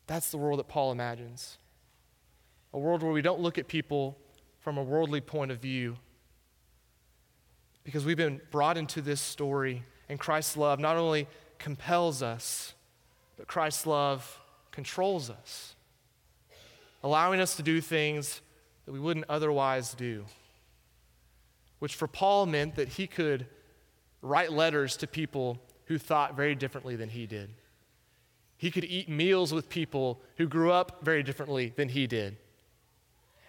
That's 0.07 0.31
the 0.31 0.39
world 0.39 0.61
that 0.61 0.69
Paul 0.69 0.93
imagines 0.93 1.59
a 2.73 2.79
world 2.79 3.03
where 3.03 3.13
we 3.13 3.23
don't 3.23 3.41
look 3.41 3.57
at 3.57 3.69
people 3.69 4.19
from 4.59 4.77
a 4.77 4.83
worldly 4.83 5.21
point 5.21 5.51
of 5.51 5.59
view. 5.59 5.97
Because 7.85 8.05
we've 8.05 8.17
been 8.17 8.41
brought 8.51 8.77
into 8.77 9.01
this 9.01 9.21
story, 9.21 9.83
and 10.09 10.21
Christ's 10.21 10.59
love 10.59 10.79
not 10.79 10.97
only 10.97 11.27
compels 11.59 12.23
us, 12.23 12.75
but 13.39 13.47
Christ's 13.47 13.87
love 13.87 14.41
controls 14.73 15.31
us 15.31 15.76
allowing 17.03 17.41
us 17.41 17.57
to 17.57 17.63
do 17.63 17.81
things 17.81 18.41
that 18.85 18.93
we 18.93 19.01
wouldn't 19.01 19.27
otherwise 19.29 19.95
do. 19.95 20.25
Which 21.79 21.95
for 21.95 22.07
Paul 22.07 22.47
meant 22.47 22.77
that 22.77 22.89
he 22.89 23.07
could 23.07 23.47
write 24.23 24.53
letters 24.53 24.97
to 24.99 25.07
people 25.07 25.61
who 25.87 25.99
thought 25.99 26.37
very 26.37 26.55
differently 26.55 26.97
than 26.97 27.11
he 27.11 27.27
did. 27.27 27.51
He 28.57 28.71
could 28.71 28.85
eat 28.85 29.09
meals 29.09 29.53
with 29.53 29.69
people 29.69 30.21
who 30.37 30.47
grew 30.47 30.73
up 30.73 31.05
very 31.05 31.23
differently 31.23 31.73
than 31.77 31.91
he 31.91 32.07
did. 32.07 32.37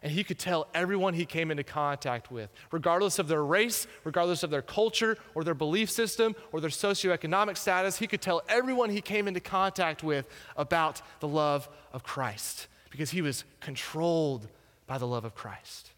And 0.04 0.12
he 0.12 0.24
could 0.24 0.38
tell 0.38 0.68
everyone 0.74 1.16
he 1.16 1.26
came 1.26 1.50
into 1.50 1.64
contact 1.64 2.30
with, 2.30 2.52
regardless 2.72 3.18
of 3.18 3.28
their 3.28 3.44
race, 3.44 3.88
regardless 4.04 4.44
of 4.44 4.52
their 4.52 4.62
culture 4.62 5.18
or 5.34 5.44
their 5.44 5.56
belief 5.56 5.90
system 5.90 6.36
or 6.52 6.62
their 6.62 6.70
socioeconomic 6.70 7.58
status, 7.58 7.98
he 7.98 8.06
could 8.06 8.22
tell 8.22 8.44
everyone 8.48 8.90
he 8.90 9.02
came 9.02 9.28
into 9.28 9.40
contact 9.40 10.04
with 10.04 10.28
about 10.56 11.02
the 11.20 11.28
love 11.28 11.68
of 11.94 12.04
Christ 12.04 12.68
because 12.90 13.12
he 13.12 13.22
was 13.22 13.44
controlled 13.60 14.48
by 14.86 14.98
the 14.98 15.08
love 15.08 15.26
of 15.26 15.36
Christ. 15.36 15.92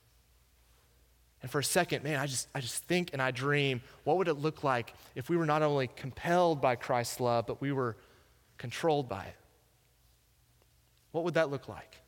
And 1.42 1.50
for 1.50 1.60
a 1.60 1.64
second, 1.64 2.04
man, 2.04 2.20
I 2.20 2.26
just, 2.26 2.50
I 2.54 2.60
just 2.60 2.84
think 2.84 3.12
and 3.14 3.22
I 3.22 3.32
dream 3.32 3.82
what 4.04 4.18
would 4.18 4.28
it 4.28 4.34
look 4.34 4.64
like 4.64 4.94
if 5.16 5.30
we 5.30 5.38
were 5.38 5.46
not 5.46 5.62
only 5.62 5.88
compelled 5.88 6.62
by 6.62 6.76
Christ's 6.76 7.20
love, 7.20 7.48
but 7.48 7.62
we 7.62 7.72
were 7.72 7.96
controlled 8.58 9.08
by 9.08 9.24
it? 9.24 9.36
What 11.12 11.24
would 11.24 11.36
that 11.36 11.50
look 11.50 11.70
like? 11.70 12.02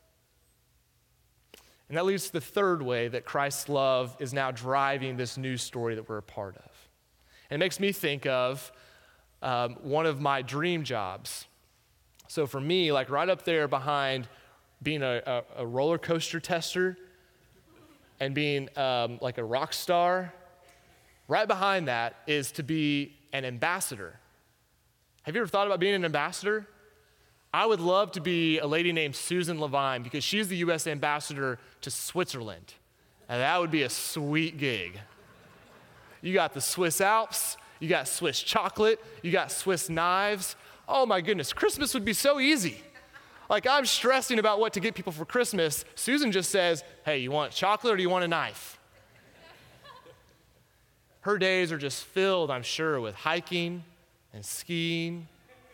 And 1.88 1.98
that 1.98 2.06
leads 2.06 2.28
to 2.28 2.34
the 2.34 2.42
third 2.42 2.82
way 2.82 3.08
that 3.10 3.26
Christ's 3.26 3.68
love 3.68 4.16
is 4.20 4.34
now 4.34 4.52
driving 4.52 5.18
this 5.18 5.38
new 5.38 5.58
story 5.58 5.96
that 5.96 6.08
we're 6.08 6.18
a 6.18 6.24
part 6.24 6.56
of. 6.56 6.72
And 7.50 7.62
it 7.62 7.66
makes 7.66 7.80
me 7.80 7.92
think 7.92 8.26
of 8.26 8.72
um, 9.42 9.76
one 9.82 10.06
of 10.06 10.22
my 10.22 10.42
dream 10.42 10.84
jobs. 10.84 11.48
So 12.28 12.48
for 12.48 12.62
me, 12.62 12.94
like 12.94 13.10
right 13.10 13.28
up 13.28 13.44
there 13.44 13.68
behind 13.68 14.28
being 14.84 15.04
a, 15.04 15.22
a, 15.26 15.44
a 15.64 15.66
roller 15.68 15.98
coaster 15.98 16.40
tester 16.40 16.98
and 18.20 18.36
being 18.36 18.70
um, 18.78 19.18
like 19.22 19.38
a 19.38 19.44
rock 19.44 19.74
star, 19.74 20.34
right 21.28 21.48
behind 21.48 21.88
that 21.88 22.16
is 22.28 22.52
to 22.54 22.64
be 22.64 23.16
an 23.34 23.46
ambassador. 23.46 24.20
Have 25.24 25.36
you 25.36 25.42
ever 25.42 25.48
thought 25.48 25.68
about 25.68 25.80
being 25.80 25.96
an 25.96 26.06
ambassador? 26.06 26.68
I 27.54 27.66
would 27.66 27.80
love 27.80 28.14
to 28.14 28.22
be 28.22 28.60
a 28.60 28.68
lady 28.68 28.92
named 28.92 29.14
Suzan 29.14 29.60
LeVine 29.60 30.04
because 30.04 30.24
she's 30.24 30.48
the 30.48 30.58
U.S. 30.58 30.88
ambassador 30.88 31.60
to 31.82 31.92
Switzerland. 31.92 32.74
And 33.28 33.42
that 33.42 33.60
would 33.60 33.72
be 33.72 33.84
a 33.84 33.90
sweet 33.90 34.58
gig. 34.58 35.00
You 36.22 36.34
got 36.34 36.54
the 36.54 36.62
Swiss 36.62 37.02
Alps, 37.02 37.58
you 37.80 37.90
got 37.90 38.08
Swiss 38.08 38.42
chocolate, 38.42 39.04
you 39.22 39.32
got 39.32 39.52
Swiss 39.52 39.90
knives. 39.90 40.56
Oh 40.88 41.06
my 41.06 41.22
goodness, 41.22 41.52
Christmas 41.52 41.94
would 41.94 42.06
be 42.06 42.14
so 42.14 42.40
easy. 42.40 42.82
Like 43.51 43.67
I'm 43.67 43.86
stressing 43.86 44.39
about 44.39 44.62
what 44.62 44.72
to 44.74 44.79
get 44.79 44.96
people 44.96 45.12
for 45.12 45.25
Christmas. 45.25 45.84
Suzan 45.98 46.31
just 46.31 46.51
says, 46.51 46.86
hey, 47.03 47.17
you 47.17 47.31
want 47.31 47.51
chocolate 47.51 47.93
or 47.93 47.98
do 47.98 48.01
you 48.01 48.10
want 48.10 48.24
a 48.24 48.27
knife? 48.29 48.79
Her 51.20 51.38
days 51.38 51.74
are 51.74 51.77
just 51.77 52.05
filled, 52.05 52.50
I'm 52.50 52.63
sure, 52.63 53.01
with 53.01 53.13
hiking 53.13 53.84
and 54.34 54.46
skiing 54.46 55.27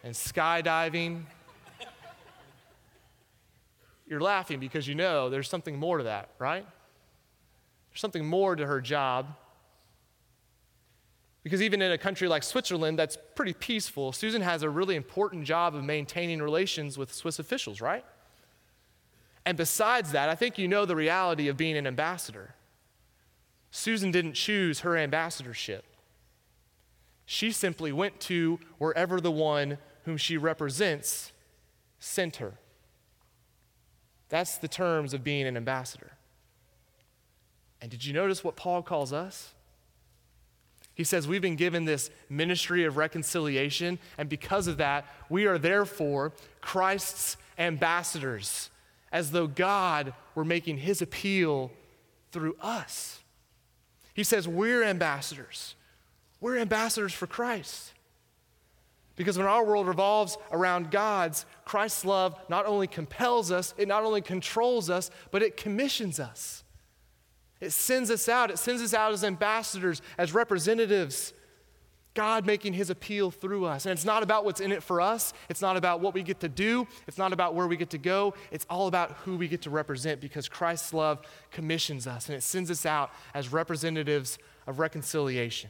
and 0.03 0.15
skydiving. 0.15 1.21
You're 4.07 4.21
laughing 4.21 4.59
because 4.59 4.87
you 4.87 4.95
know 4.95 5.29
there's 5.29 5.47
something 5.47 5.77
more 5.77 5.99
to 5.99 6.05
that, 6.05 6.31
right? 6.39 6.65
There's 7.91 8.01
something 8.01 8.25
more 8.25 8.55
to 8.55 8.65
her 8.65 8.81
job. 8.81 9.27
Because 11.47 11.61
even 11.61 11.81
in 11.81 11.93
a 11.93 11.97
country 11.97 12.27
like 12.27 12.43
Switzerland 12.43 12.99
that's 12.99 13.17
pretty 13.35 13.53
peaceful, 13.53 14.11
Suzan 14.11 14.41
has 14.41 14.63
a 14.63 14.69
really 14.69 14.97
important 14.97 15.45
job 15.45 15.75
of 15.75 15.81
maintaining 15.81 16.41
relations 16.41 16.97
with 16.97 17.13
Swiss 17.13 17.39
officials, 17.39 17.79
right? 17.79 18.03
And 19.45 19.55
besides 19.55 20.11
that, 20.11 20.27
I 20.27 20.35
think 20.35 20.57
you 20.57 20.67
know 20.67 20.83
the 20.83 20.97
reality 20.97 21.47
of 21.47 21.55
being 21.55 21.77
an 21.77 21.87
ambassador. 21.87 22.55
Suzan 23.71 24.11
didn't 24.11 24.33
choose 24.33 24.81
her 24.81 24.97
ambassadorship. 24.97 25.85
She 27.25 27.53
simply 27.53 27.93
went 27.93 28.19
to 28.21 28.59
wherever 28.77 29.21
the 29.21 29.31
one 29.31 29.77
whom 30.03 30.17
she 30.17 30.35
represents 30.35 31.31
sent 31.97 32.35
her. 32.35 32.55
That's 34.27 34.57
the 34.57 34.67
terms 34.67 35.13
of 35.13 35.23
being 35.23 35.47
an 35.47 35.55
ambassador. 35.55 36.11
And 37.81 37.89
did 37.89 38.03
you 38.03 38.11
notice 38.11 38.43
what 38.43 38.57
Paul 38.57 38.83
calls 38.83 39.13
us? 39.13 39.53
He 40.97 41.03
says 41.03 41.27
we've 41.27 41.43
been 41.43 41.55
given 41.55 41.85
this 41.85 42.09
ministry 42.27 42.83
of 42.83 42.97
reconciliation, 42.97 43.99
and 44.17 44.27
because 44.27 44.65
of 44.65 44.77
that, 44.77 45.05
we 45.29 45.45
are 45.45 45.59
therefore 45.59 46.33
Christ's 46.59 47.37
ambassadors, 47.59 48.71
as 49.11 49.29
though 49.29 49.45
God 49.45 50.15
were 50.33 50.43
making 50.43 50.79
his 50.79 51.03
appeal 51.03 51.71
through 52.31 52.55
us. 52.59 53.19
He 54.15 54.23
says 54.23 54.47
we're 54.47 54.83
ambassadors. 54.83 55.75
We're 56.41 56.57
ambassadors 56.57 57.13
for 57.13 57.27
Christ. 57.27 57.93
Because 59.15 59.37
when 59.37 59.45
our 59.45 59.63
world 59.63 59.87
revolves 59.87 60.35
around 60.51 60.89
God's, 60.89 61.45
Christ's 61.63 62.05
love 62.05 62.35
not 62.49 62.65
only 62.65 62.87
compels 62.87 63.51
us, 63.51 63.75
it 63.77 63.87
not 63.87 64.03
only 64.03 64.21
controls 64.21 64.89
us, 64.89 65.11
but 65.29 65.43
it 65.43 65.57
commissions 65.57 66.19
us. 66.19 66.63
It 67.59 67.71
sends 67.71 68.11
us 68.11 68.29
out. 68.29 68.51
It 68.51 68.59
sends 68.59 68.81
us 68.81 68.93
out 68.93 69.13
as 69.13 69.23
ambassadors, 69.23 70.01
as 70.17 70.33
representatives. 70.33 71.33
God 72.13 72.47
making 72.47 72.73
his 72.73 72.89
appeal 72.89 73.29
through 73.29 73.65
us. 73.65 73.85
And 73.85 73.93
it's 73.93 74.03
not 74.03 74.23
about 74.23 74.43
what's 74.43 74.59
in 74.59 74.71
it 74.71 74.81
for 74.81 74.99
us. 74.99 75.33
It's 75.49 75.61
not 75.61 75.77
about 75.77 75.99
what 75.99 76.15
we 76.15 76.23
get 76.23 76.39
to 76.39 76.49
do. 76.49 76.87
It's 77.07 77.19
not 77.19 77.31
about 77.31 77.53
where 77.53 77.67
we 77.67 77.77
get 77.77 77.91
to 77.91 77.99
go. 77.99 78.33
It's 78.49 78.65
all 78.71 78.87
about 78.87 79.11
who 79.17 79.37
we 79.37 79.47
get 79.47 79.61
to 79.63 79.69
represent 79.69 80.19
because 80.19 80.49
Christ's 80.49 80.95
love 80.95 81.21
commissions 81.51 82.07
us 82.07 82.27
and 82.27 82.35
it 82.35 82.41
sends 82.41 82.71
us 82.71 82.87
out 82.87 83.11
as 83.35 83.53
representatives 83.53 84.39
of 84.65 84.79
reconciliation. 84.79 85.69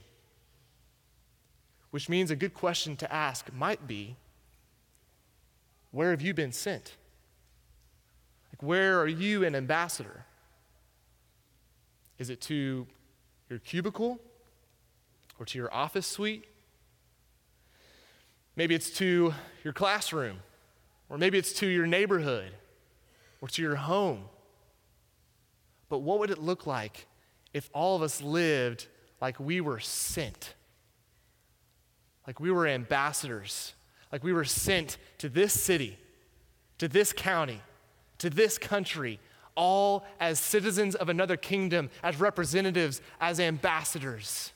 Which 1.91 2.07
means 2.07 2.31
a 2.31 2.35
good 2.37 2.53
question 2.53 2.95
to 2.95 3.13
ask 3.13 3.51
might 3.51 3.85
be 3.85 4.15
where 5.91 6.11
have 6.11 6.21
you 6.21 6.33
been 6.33 6.53
sent? 6.53 6.95
Like, 8.51 8.63
where 8.63 9.01
are 9.01 9.07
you 9.07 9.43
an 9.43 9.53
ambassador? 9.53 10.26
Is 12.19 12.29
it 12.29 12.41
to 12.41 12.87
your 13.49 13.59
cubicle 13.59 14.19
or 15.39 15.45
to 15.45 15.57
your 15.57 15.73
office 15.73 16.07
suite? 16.07 16.45
Maybe 18.55 18.73
it's 18.73 18.89
to 18.97 19.33
your 19.63 19.73
classroom, 19.73 20.39
or 21.09 21.17
maybe 21.17 21.37
it's 21.37 21.53
to 21.53 21.67
your 21.67 21.85
neighborhood 21.85 22.51
or 23.39 23.47
to 23.49 23.61
your 23.61 23.75
home. 23.75 24.23
But 25.89 25.99
what 25.99 26.19
would 26.19 26.31
it 26.31 26.39
look 26.39 26.65
like 26.65 27.05
if 27.53 27.69
all 27.73 27.95
of 27.95 28.01
us 28.01 28.21
lived 28.21 28.87
like 29.21 29.39
we 29.39 29.61
were 29.61 29.79
sent? 29.79 30.55
Like 32.25 32.39
we 32.39 32.51
were 32.51 32.67
ambassadors, 32.67 33.73
like 34.11 34.23
we 34.23 34.33
were 34.33 34.43
sent 34.43 34.97
to 35.19 35.29
this 35.29 35.53
city, 35.53 35.97
to 36.79 36.87
this 36.87 37.13
county, 37.13 37.61
to 38.17 38.29
this 38.29 38.57
country, 38.57 39.19
all 39.57 40.05
as 40.21 40.39
citizens 40.39 40.95
of 40.95 41.09
another 41.09 41.35
kingdom, 41.35 41.89
as 42.03 42.17
representatives, 42.17 43.01
as 43.19 43.41
ambassadors. 43.41 44.53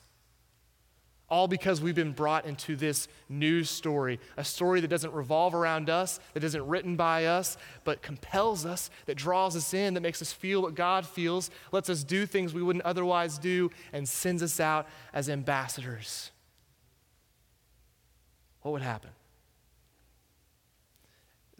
All 1.27 1.47
because 1.47 1.81
we've 1.81 1.95
been 1.95 2.11
brought 2.11 2.45
into 2.45 2.75
this 2.75 3.07
new 3.27 3.63
story, 3.63 4.19
a 4.37 4.43
story 4.43 4.79
that 4.81 4.89
doesn't 4.89 5.13
revolve 5.13 5.55
around 5.55 5.89
us, 5.89 6.19
that 6.33 6.43
isn't 6.43 6.67
written 6.67 6.95
by 6.95 7.25
us, 7.25 7.57
but 7.83 8.01
compels 8.01 8.65
us, 8.65 8.89
that 9.05 9.15
draws 9.15 9.55
us 9.55 9.73
in, 9.73 9.93
that 9.95 10.01
makes 10.01 10.21
us 10.21 10.31
feel 10.31 10.61
what 10.61 10.75
God 10.75 11.05
feels, 11.05 11.49
lets 11.71 11.89
us 11.89 12.03
do 12.03 12.25
things 12.25 12.53
we 12.53 12.61
wouldn't 12.61 12.85
otherwise 12.85 13.37
do, 13.37 13.71
and 13.93 14.07
sends 14.07 14.43
us 14.43 14.59
out 14.59 14.87
as 15.13 15.29
ambassadors. 15.29 16.31
What 18.61 18.73
would 18.73 18.81
happen? 18.81 19.09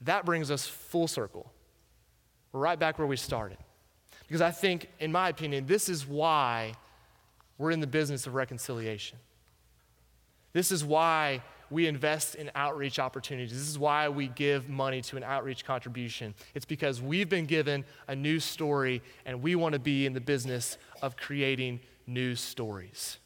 That 0.02 0.26
brings 0.26 0.52
us 0.52 0.68
full 0.68 1.08
circle 1.08 1.52
we're 2.52 2.60
right 2.60 2.80
back 2.80 2.98
where 2.98 3.08
we 3.08 3.18
started. 3.18 3.58
Because 4.28 4.42
I 4.42 4.52
think, 4.52 4.88
in 5.00 5.12
my 5.12 5.30
opinion, 5.30 5.66
this 5.66 5.90
is 5.90 6.06
why 6.06 6.74
we're 7.58 7.72
in 7.72 7.80
the 7.80 7.88
business 7.88 8.28
of 8.28 8.34
reconciliation. 8.34 9.18
This 10.54 10.72
is 10.72 10.84
why 10.84 11.42
we 11.70 11.88
invest 11.88 12.36
in 12.36 12.52
outreach 12.54 13.00
opportunities. 13.00 13.52
This 13.52 13.70
is 13.70 13.80
why 13.80 14.10
we 14.10 14.28
give 14.28 14.68
money 14.68 15.02
to 15.04 15.18
an 15.18 15.24
outreach 15.24 15.64
contribution. 15.64 16.36
It's 16.54 16.66
because 16.66 17.02
we've 17.02 17.30
been 17.30 17.46
given 17.46 17.86
a 18.08 18.16
new 18.16 18.40
story 18.40 19.02
and 19.26 19.42
we 19.42 19.56
want 19.56 19.74
to 19.74 19.80
be 19.80 20.06
in 20.06 20.14
the 20.14 20.22
business 20.22 20.78
of 21.02 21.16
creating 21.16 21.80
new 22.06 22.36
stories. 22.36 23.18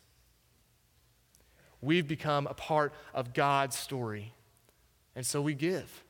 We've 1.81 2.07
become 2.07 2.47
a 2.47 2.53
part 2.53 2.93
of 3.13 3.33
God's 3.33 3.77
story, 3.77 4.33
and 5.15 5.25
so 5.25 5.41
we 5.41 5.53
give 5.53 6.04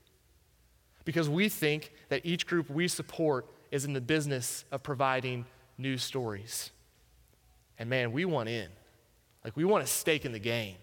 because 1.05 1.29
we 1.29 1.47
think 1.47 1.91
that 2.09 2.25
each 2.25 2.45
group 2.47 2.69
we 2.69 2.87
support 2.87 3.47
is 3.71 3.85
in 3.85 3.93
the 3.93 4.01
business 4.01 4.65
of 4.71 4.83
providing 4.83 5.45
news 5.77 6.03
stories. 6.03 6.71
And 7.77 7.89
man, 7.89 8.11
we 8.11 8.25
want 8.25 8.49
in. 8.49 8.69
Like, 9.43 9.55
we 9.55 9.63
want 9.63 9.83
a 9.83 9.87
stake 9.87 10.25
in 10.25 10.31
the 10.31 10.39
game. 10.39 10.75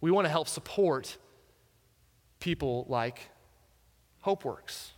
We 0.00 0.10
want 0.10 0.26
to 0.26 0.28
help 0.28 0.48
support 0.48 1.16
people 2.38 2.84
like 2.88 3.30
HopeWorks. 4.26 4.90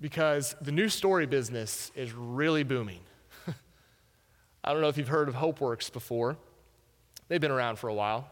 Because 0.00 0.54
the 0.60 0.72
new 0.72 0.88
story 0.88 1.26
business 1.26 1.90
is 1.94 2.12
really 2.12 2.62
booming. 2.62 3.00
I 4.64 4.72
don't 4.72 4.80
know 4.80 4.88
if 4.88 4.96
you've 4.96 5.08
heard 5.08 5.28
of 5.28 5.34
HopeWorks 5.34 5.92
before. 5.92 6.36
They've 7.28 7.40
been 7.40 7.50
around 7.50 7.78
for 7.78 7.88
a 7.88 7.94
while. 7.94 8.28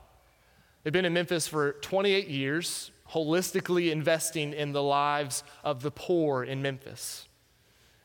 They've 0.83 0.93
been 0.93 1.05
in 1.05 1.13
Memphis 1.13 1.49
for 1.49 1.73
28 1.73 2.29
years, 2.29 2.91
holistically 3.13 3.91
investing 3.91 4.53
in 4.53 4.73
the 4.73 4.83
lives 4.83 5.43
of 5.65 5.83
the 5.83 5.91
poor 5.91 6.45
in 6.45 6.63
Memphis. 6.63 7.29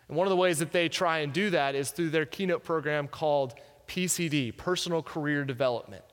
And 0.07 0.17
one 0.17 0.27
of 0.27 0.31
the 0.31 0.37
ways 0.37 0.59
that 0.59 0.71
they 0.71 0.89
try 0.89 1.19
and 1.19 1.33
do 1.33 1.49
that 1.51 1.75
is 1.75 1.91
through 1.91 2.09
their 2.09 2.25
keynote 2.25 2.63
program 2.63 3.07
called 3.07 3.55
PCD, 3.87 4.55
Personal 4.55 5.01
Career 5.03 5.43
Development. 5.43 6.03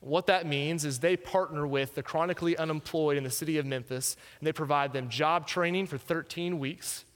What 0.00 0.26
that 0.26 0.46
means 0.46 0.84
is 0.84 0.98
they 0.98 1.16
partner 1.16 1.66
with 1.66 1.94
the 1.94 2.02
chronically 2.02 2.56
unemployed 2.56 3.16
in 3.16 3.24
the 3.24 3.30
city 3.30 3.56
of 3.56 3.64
Memphis 3.64 4.16
and 4.38 4.46
they 4.46 4.52
provide 4.52 4.92
them 4.92 5.08
job 5.08 5.46
training 5.46 5.86
for 5.86 5.96
13 5.96 6.58
weeks, 6.58 7.06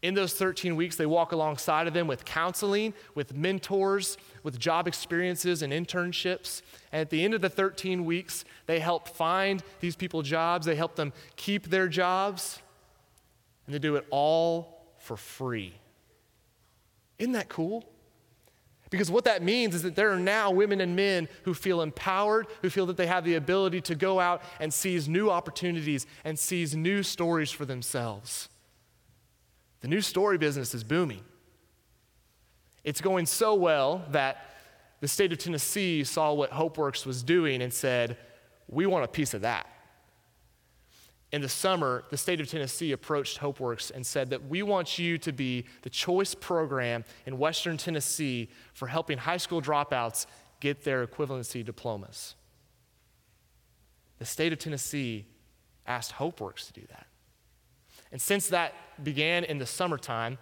In 0.00 0.14
those 0.14 0.32
13 0.34 0.76
weeks, 0.76 0.94
they 0.94 1.06
walk 1.06 1.32
alongside 1.32 1.88
of 1.88 1.94
them 1.94 2.06
with 2.06 2.24
counseling, 2.24 2.94
with 3.16 3.34
mentors, 3.34 4.16
with 4.44 4.58
job 4.58 4.86
experiences 4.86 5.60
and 5.60 5.72
internships. 5.72 6.62
And 6.92 7.00
at 7.00 7.10
the 7.10 7.24
end 7.24 7.34
of 7.34 7.40
the 7.40 7.48
13 7.48 8.04
weeks, 8.04 8.44
they 8.66 8.78
help 8.78 9.08
find 9.08 9.62
these 9.80 9.96
people 9.96 10.22
jobs, 10.22 10.66
they 10.66 10.76
help 10.76 10.94
them 10.94 11.12
keep 11.34 11.68
their 11.68 11.88
jobs, 11.88 12.60
and 13.66 13.74
they 13.74 13.80
do 13.80 13.96
it 13.96 14.06
all 14.10 14.86
for 14.98 15.16
free. 15.16 15.74
Isn't 17.18 17.32
that 17.32 17.48
cool? 17.48 17.84
Because 18.90 19.10
what 19.10 19.24
that 19.24 19.42
means 19.42 19.74
is 19.74 19.82
that 19.82 19.96
there 19.96 20.12
are 20.12 20.18
now 20.18 20.50
women 20.52 20.80
and 20.80 20.94
men 20.94 21.28
who 21.42 21.54
feel 21.54 21.82
empowered, 21.82 22.46
who 22.62 22.70
feel 22.70 22.86
that 22.86 22.96
they 22.96 23.06
have 23.06 23.24
the 23.24 23.34
ability 23.34 23.80
to 23.82 23.94
go 23.96 24.20
out 24.20 24.42
and 24.60 24.72
seize 24.72 25.08
new 25.08 25.28
opportunities 25.28 26.06
and 26.24 26.38
seize 26.38 26.74
new 26.74 27.02
stories 27.02 27.50
for 27.50 27.64
themselves. 27.64 28.48
The 29.80 29.88
new 29.88 30.00
story 30.00 30.38
business 30.38 30.74
is 30.74 30.84
booming. 30.84 31.22
It's 32.84 33.00
going 33.00 33.26
so 33.26 33.54
well 33.54 34.04
that 34.10 34.44
the 35.00 35.08
state 35.08 35.32
of 35.32 35.38
Tennessee 35.38 36.04
saw 36.04 36.32
what 36.32 36.50
HopeWorks 36.50 37.06
was 37.06 37.22
doing 37.22 37.62
and 37.62 37.72
said, 37.72 38.16
We 38.66 38.86
want 38.86 39.04
a 39.04 39.08
piece 39.08 39.34
of 39.34 39.42
that. 39.42 39.66
In 41.30 41.42
the 41.42 41.48
summer, 41.48 42.04
the 42.10 42.16
state 42.16 42.40
of 42.40 42.48
Tennessee 42.48 42.92
approached 42.92 43.38
HopeWorks 43.38 43.90
and 43.90 44.06
said 44.06 44.30
that 44.30 44.48
we 44.48 44.62
want 44.62 44.98
you 44.98 45.18
to 45.18 45.32
be 45.32 45.66
the 45.82 45.90
choice 45.90 46.34
program 46.34 47.04
in 47.26 47.38
Western 47.38 47.76
Tennessee 47.76 48.48
for 48.72 48.88
helping 48.88 49.18
high 49.18 49.36
school 49.36 49.60
dropouts 49.60 50.24
get 50.60 50.84
their 50.84 51.06
equivalency 51.06 51.62
diplomas. 51.62 52.34
The 54.18 54.24
state 54.24 54.52
of 54.54 54.58
Tennessee 54.58 55.26
asked 55.86 56.14
HopeWorks 56.14 56.66
to 56.68 56.72
do 56.72 56.86
that. 56.88 57.07
And 58.10 58.20
since 58.20 58.48
that 58.48 58.74
began 59.02 59.44
in 59.44 59.58
the 59.58 59.66
summertime, 59.66 60.38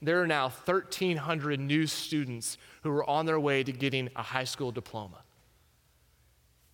there 0.00 0.22
are 0.22 0.26
now 0.26 0.48
1,300 0.48 1.58
new 1.58 1.86
students 1.86 2.56
who 2.82 2.90
are 2.90 3.08
on 3.08 3.26
their 3.26 3.40
way 3.40 3.64
to 3.64 3.72
getting 3.72 4.08
a 4.14 4.22
high 4.22 4.44
school 4.44 4.70
diploma. 4.70 5.22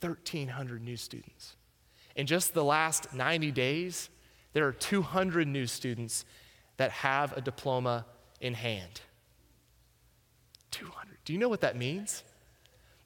1,300 0.01 0.83
new 0.83 0.97
students. 0.97 1.57
In 2.17 2.27
just 2.27 2.55
the 2.55 2.65
last 2.65 3.15
90 3.15 3.51
days, 3.51 4.11
there 4.53 4.67
are 4.67 4.73
200 4.73 5.49
new 5.49 5.67
students 5.67 6.25
that 6.77 6.91
have 6.91 7.37
a 7.37 7.41
diploma 7.41 8.05
in 8.41 8.55
hand. 8.55 9.01
200. 10.71 11.17
Do 11.25 11.33
you 11.33 11.39
know 11.39 11.49
what 11.49 11.63
that 11.63 11.77
means? 11.77 12.23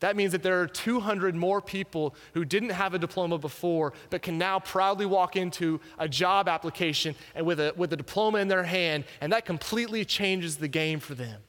That 0.00 0.16
means 0.16 0.32
that 0.32 0.42
there 0.42 0.60
are 0.60 0.68
200 0.68 1.34
more 1.34 1.60
people 1.60 2.14
who 2.34 2.44
didn't 2.44 2.70
have 2.70 2.94
a 2.94 2.98
diploma 2.98 3.38
before, 3.38 3.92
but 4.10 4.22
can 4.22 4.38
now 4.38 4.60
proudly 4.60 5.06
walk 5.06 5.34
into 5.34 5.80
a 5.98 6.08
job 6.08 6.48
application 6.48 7.16
and 7.34 7.44
with 7.44 7.58
a, 7.58 7.72
with 7.76 7.92
a 7.92 7.96
diploma 7.96 8.38
in 8.38 8.48
their 8.48 8.62
hand, 8.62 9.04
and 9.20 9.32
that 9.32 9.44
completely 9.44 10.04
changes 10.04 10.56
the 10.56 10.68
game 10.68 11.00
for 11.00 11.14
them. 11.14 11.40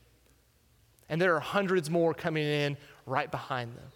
And 1.09 1.21
there 1.21 1.35
are 1.35 1.39
hundreds 1.39 1.89
more 1.89 2.13
coming 2.13 2.45
in 2.45 2.77
right 3.05 3.29
behind 3.29 3.75
them 3.75 3.91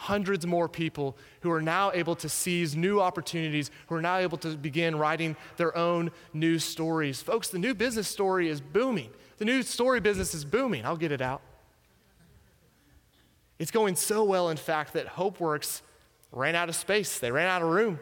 hundreds 0.00 0.46
more 0.46 0.66
people 0.66 1.14
who 1.42 1.50
are 1.50 1.60
now 1.60 1.92
able 1.92 2.16
to 2.16 2.26
seize 2.26 2.74
new 2.74 3.02
opportunities, 3.02 3.70
who 3.86 3.94
are 3.94 4.00
now 4.00 4.16
able 4.16 4.38
to 4.38 4.56
begin 4.56 4.96
writing 4.96 5.36
their 5.58 5.76
own 5.76 6.10
new 6.32 6.58
stories. 6.58 7.20
Folks, 7.20 7.48
the 7.48 7.58
new 7.58 7.74
business 7.74 8.08
story 8.08 8.48
is 8.48 8.62
booming. 8.62 9.10
The 9.36 9.44
new 9.44 9.62
story 9.62 10.00
business 10.00 10.32
is 10.32 10.42
booming. 10.42 10.86
I'll 10.86 10.96
get 10.96 11.12
it 11.12 11.20
out. 11.20 11.42
It's 13.60 13.70
going 13.70 13.94
so 13.94 14.24
well, 14.24 14.48
in 14.48 14.56
fact, 14.56 14.94
that 14.94 15.06
HopeWorks 15.06 15.82
ran 16.32 16.54
out 16.54 16.70
of 16.70 16.74
space, 16.74 17.18
they 17.18 17.30
ran 17.30 17.46
out 17.46 17.60
of 17.60 17.68
room. 17.68 18.00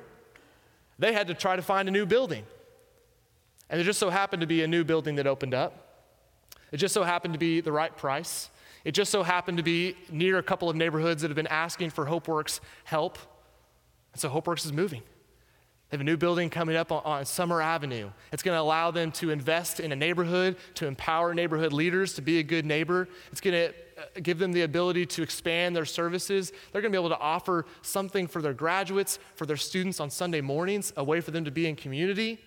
They 1.01 1.13
had 1.13 1.27
to 1.27 1.35
try 1.35 1.57
to 1.57 1.63
find 1.63 1.89
a 1.89 1.91
new 1.91 2.07
building. 2.07 2.45
And 3.69 3.79
there 3.79 3.85
just 3.85 3.99
so 3.99 4.09
happened 4.09 4.41
to 4.41 4.47
be 4.47 4.63
a 4.63 4.69
new 4.69 4.85
building 4.85 5.17
that 5.17 5.27
opened 5.27 5.55
up. 5.55 6.07
It 6.71 6.77
just 6.77 6.95
so 6.95 7.03
happened 7.03 7.35
to 7.35 7.39
be 7.39 7.61
the 7.61 7.73
right 7.73 7.95
price. 7.97 8.51
It 8.85 8.93
just 8.93 9.11
so 9.11 9.25
happened 9.25 9.57
to 9.57 9.65
be 9.65 9.97
near 10.11 10.39
a 10.39 10.45
couple 10.45 10.71
of 10.71 10.77
neighborhoods 10.77 11.23
that 11.23 11.29
have 11.29 11.37
been 11.37 11.49
asking 11.49 11.91
for 11.91 12.07
HopeWorks 12.07 12.61
help. 12.85 13.19
And 14.13 14.21
so 14.21 14.31
HopeWorks 14.31 14.65
is 14.65 14.73
moving. 14.73 15.03
They 15.91 15.97
have 15.97 16.03
a 16.03 16.05
new 16.05 16.19
building 16.19 16.51
coming 16.51 16.77
up 16.77 16.93
on, 16.93 17.03
on 17.05 17.25
Summer 17.25 17.63
Avenue. 17.63 18.11
It's 18.31 18.43
going 18.43 18.57
to 18.57 18.61
allow 18.61 18.91
them 18.91 19.11
to 19.13 19.31
invest 19.31 19.81
in 19.81 19.91
a 19.91 19.97
neighborhood, 19.97 20.57
to 20.75 20.87
empower 20.87 21.33
neighborhood 21.33 21.73
leaders 21.73 22.13
to 22.15 22.23
be 22.23 22.39
a 22.39 22.43
good 22.43 22.67
neighbor. 22.67 23.09
It's 23.33 23.41
going 23.41 23.55
to 23.55 23.69
uh, 23.69 24.21
give 24.23 24.39
them 24.39 24.53
the 24.53 24.63
ability 24.63 25.07
to 25.07 25.23
expand 25.23 25.75
their 25.75 25.87
services. 25.87 26.53
They're 26.73 26.83
going 26.83 26.93
to 26.93 26.99
be 26.99 27.03
able 27.03 27.17
to 27.17 27.21
offer 27.21 27.65
something 27.81 28.27
for 28.27 28.43
their 28.43 28.53
graduates, 28.53 29.19
for 29.35 29.47
their 29.47 29.57
students 29.57 29.99
on 29.99 30.11
Sunday 30.11 30.43
mornings, 30.43 30.93
a 30.97 31.05
way 31.05 31.23
for 31.23 31.31
them 31.31 31.47
to 31.47 31.51
be 31.51 31.67
in 31.67 31.75
community. 31.75 32.39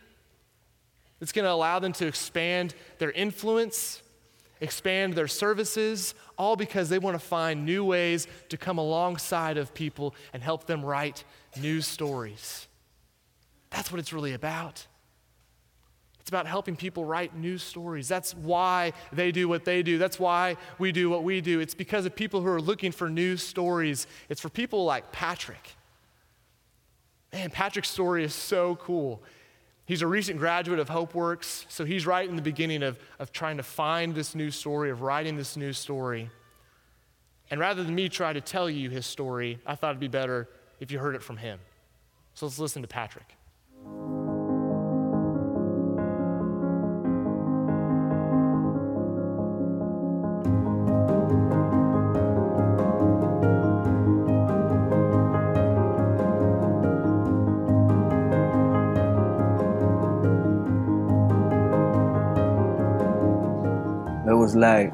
It's 1.20 1.32
going 1.32 1.46
to 1.46 1.52
allow 1.52 1.80
them 1.80 1.94
to 1.94 2.08
expand 2.08 2.76
their 3.00 3.12
influence 3.12 4.04
expand 4.62 5.16
their 5.16 5.28
services, 5.28 6.14
all 6.38 6.56
because 6.56 6.88
they 6.88 7.00
want 7.00 7.16
to 7.16 7.20
find 7.20 7.66
new 7.66 7.84
ways 7.84 8.28
to 8.48 8.58
come 8.58 8.78
alongside 8.78 9.58
of 9.58 9.74
people 9.74 10.14
and 10.34 10.42
help 10.44 10.68
them 10.68 10.86
write 10.86 11.24
new 11.60 11.82
stories. 11.82 12.68
That's 13.72 13.92
what 13.92 14.00
it's 14.00 14.14
really 14.14 14.34
about. 14.34 14.86
It's 16.20 16.30
about 16.30 16.46
helping 16.46 16.76
people 16.76 17.04
write 17.04 17.36
new 17.36 17.58
stories. 17.58 18.08
That's 18.08 18.36
why 18.36 18.94
they 19.12 19.32
do 19.32 19.48
what 19.48 19.66
they 19.66 19.82
do. 19.82 19.98
That's 19.98 20.20
why 20.20 20.56
we 20.78 20.92
do 20.92 21.10
what 21.10 21.24
we 21.24 21.42
do. 21.42 21.60
It's 21.60 21.74
because 21.74 22.06
of 22.06 22.16
people 22.16 22.42
who 22.42 22.48
are 22.48 22.62
looking 22.62 22.92
for 22.92 23.10
new 23.10 23.38
stories. 23.38 24.06
It's 24.30 24.40
for 24.40 24.50
people 24.50 24.86
like 24.86 25.12
Patrick. 25.12 25.76
Man, 27.34 27.50
Patrick's 27.50 27.90
story 27.90 28.24
is 28.24 28.36
so 28.36 28.76
cool. 28.76 29.24
He's 29.86 30.04
a 30.04 30.08
recent 30.08 30.38
graduate 30.38 30.80
of 30.80 30.90
HopeWorks, 30.90 31.66
so 31.70 31.86
he's 31.86 32.06
right 32.06 32.30
in 32.30 32.36
the 32.36 32.42
beginning 32.42 32.84
of, 32.84 33.00
of 33.18 33.32
trying 33.32 33.58
to 33.58 33.64
find 33.64 34.14
this 34.14 34.36
new 34.36 34.52
story, 34.52 34.92
of 34.92 35.02
writing 35.02 35.38
this 35.38 35.58
new 35.58 35.74
story. 35.74 36.30
And 37.50 37.60
rather 37.60 37.84
than 37.84 37.96
me 37.96 38.10
try 38.10 38.32
to 38.32 38.42
tell 38.42 38.70
you 38.70 38.90
his 38.90 39.06
story, 39.06 39.60
I 39.66 39.76
thought 39.76 39.90
it'd 39.90 40.00
be 40.00 40.08
better 40.08 40.48
if 40.80 40.92
you 40.92 41.00
heard 41.00 41.16
it 41.16 41.24
from 41.24 41.38
him. 41.38 41.60
So 42.36 42.46
let's 42.46 42.60
listen 42.60 42.84
to 42.84 42.88
Patrick. 42.88 43.36
Was 64.42 64.56
like 64.56 64.92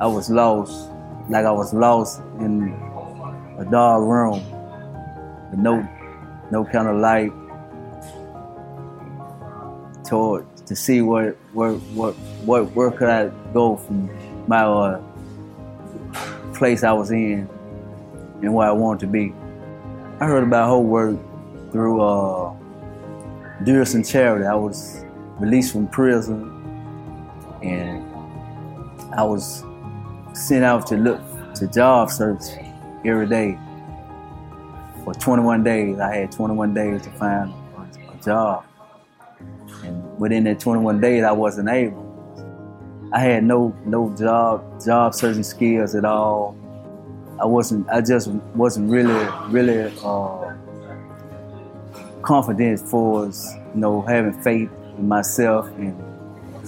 I 0.00 0.06
was 0.06 0.30
lost, 0.30 0.90
like 1.28 1.44
I 1.44 1.50
was 1.50 1.74
lost 1.74 2.20
in 2.40 2.72
a 3.58 3.64
dark 3.64 4.02
room 4.02 4.42
no 5.56 5.86
no 6.50 6.64
kind 6.64 6.88
of 6.88 6.96
light 6.96 7.32
to 10.08 10.76
see 10.76 11.02
where 11.02 11.32
where 11.52 11.72
what 11.72 12.14
what 12.44 12.70
where 12.72 12.90
could 12.90 13.08
I 13.08 13.28
go 13.52 13.76
from 13.76 14.10
my 14.48 14.62
uh, 14.62 15.02
place 16.54 16.82
I 16.82 16.92
was 16.92 17.10
in 17.10 17.48
and 18.42 18.54
where 18.54 18.68
I 18.68 18.72
wanted 18.72 19.00
to 19.00 19.06
be. 19.06 19.34
I 20.20 20.26
heard 20.26 20.42
about 20.42 20.68
her 20.70 20.78
work 20.78 21.16
through 21.70 22.00
uh, 22.00 22.54
Dearson 23.62 24.08
Charity. 24.08 24.46
I 24.46 24.54
was 24.54 25.04
released 25.38 25.72
from 25.72 25.88
prison 25.88 26.54
and 27.62 28.04
I 29.14 29.22
was 29.22 29.64
sent 30.32 30.64
out 30.64 30.86
to 30.88 30.96
look 30.96 31.20
to 31.54 31.66
job 31.66 32.10
search 32.10 32.42
every 33.04 33.26
day. 33.26 33.58
For 35.04 35.14
21 35.14 35.64
days, 35.64 35.98
I 35.98 36.14
had 36.14 36.32
21 36.32 36.74
days 36.74 37.02
to 37.02 37.10
find 37.12 37.52
a 38.12 38.24
job. 38.24 38.64
Within 40.18 40.44
that 40.44 40.60
21 40.60 41.00
days, 41.00 41.24
I 41.24 41.32
wasn't 41.32 41.68
able. 41.68 42.04
I 43.12 43.20
had 43.20 43.44
no 43.44 43.74
no 43.86 44.14
job 44.16 44.84
job 44.84 45.14
searching 45.14 45.42
skills 45.42 45.94
at 45.94 46.04
all. 46.04 46.56
I 47.40 47.46
wasn't. 47.46 47.88
I 47.88 48.00
just 48.00 48.28
wasn't 48.54 48.90
really 48.90 49.28
really 49.48 49.92
uh, 50.04 50.52
confident 52.22 52.80
for 52.80 53.26
you 53.26 53.32
know 53.74 54.02
having 54.02 54.38
faith 54.42 54.70
in 54.98 55.08
myself, 55.08 55.68
and 55.76 55.96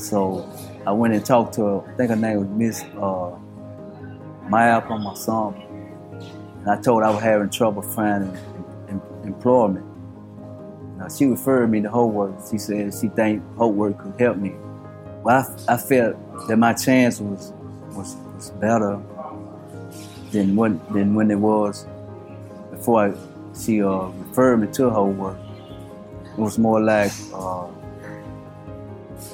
so 0.00 0.48
I 0.86 0.92
went 0.92 1.12
and 1.12 1.24
talked 1.26 1.54
to 1.54 1.84
I 1.86 1.92
think 1.96 2.10
her 2.10 2.16
name 2.16 2.38
was 2.38 2.48
Miss 2.48 2.82
uh, 2.96 3.36
Malcolm 4.48 5.06
or 5.06 5.16
something. 5.16 5.66
And 6.60 6.70
I 6.70 6.80
told 6.80 7.02
her 7.02 7.08
I 7.08 7.10
was 7.10 7.22
having 7.22 7.50
trouble 7.50 7.82
finding 7.82 8.34
em- 8.88 9.02
employment. 9.24 9.89
She 11.08 11.26
referred 11.26 11.70
me 11.70 11.80
to 11.82 11.88
HopeWorks. 11.88 12.50
She 12.50 12.58
said 12.58 12.92
she 12.94 13.08
think 13.08 13.42
HopeWorks 13.56 13.98
could 13.98 14.20
help 14.20 14.36
me. 14.36 14.54
Well, 15.22 15.46
I, 15.68 15.74
I 15.74 15.76
felt 15.76 16.16
that 16.48 16.56
my 16.56 16.72
chance 16.72 17.20
was, 17.20 17.52
was, 17.92 18.16
was 18.34 18.50
better 18.52 19.00
than 20.30 20.56
when, 20.56 20.80
than 20.90 21.14
when 21.14 21.30
it 21.30 21.38
was 21.38 21.86
before 22.70 23.08
I, 23.08 23.14
she 23.58 23.82
uh, 23.82 24.06
referred 24.06 24.58
me 24.58 24.66
to 24.68 24.82
HopeWorks. 24.82 25.46
It 26.32 26.38
was 26.38 26.58
more 26.58 26.80
like 26.80 27.12
uh, 27.34 27.66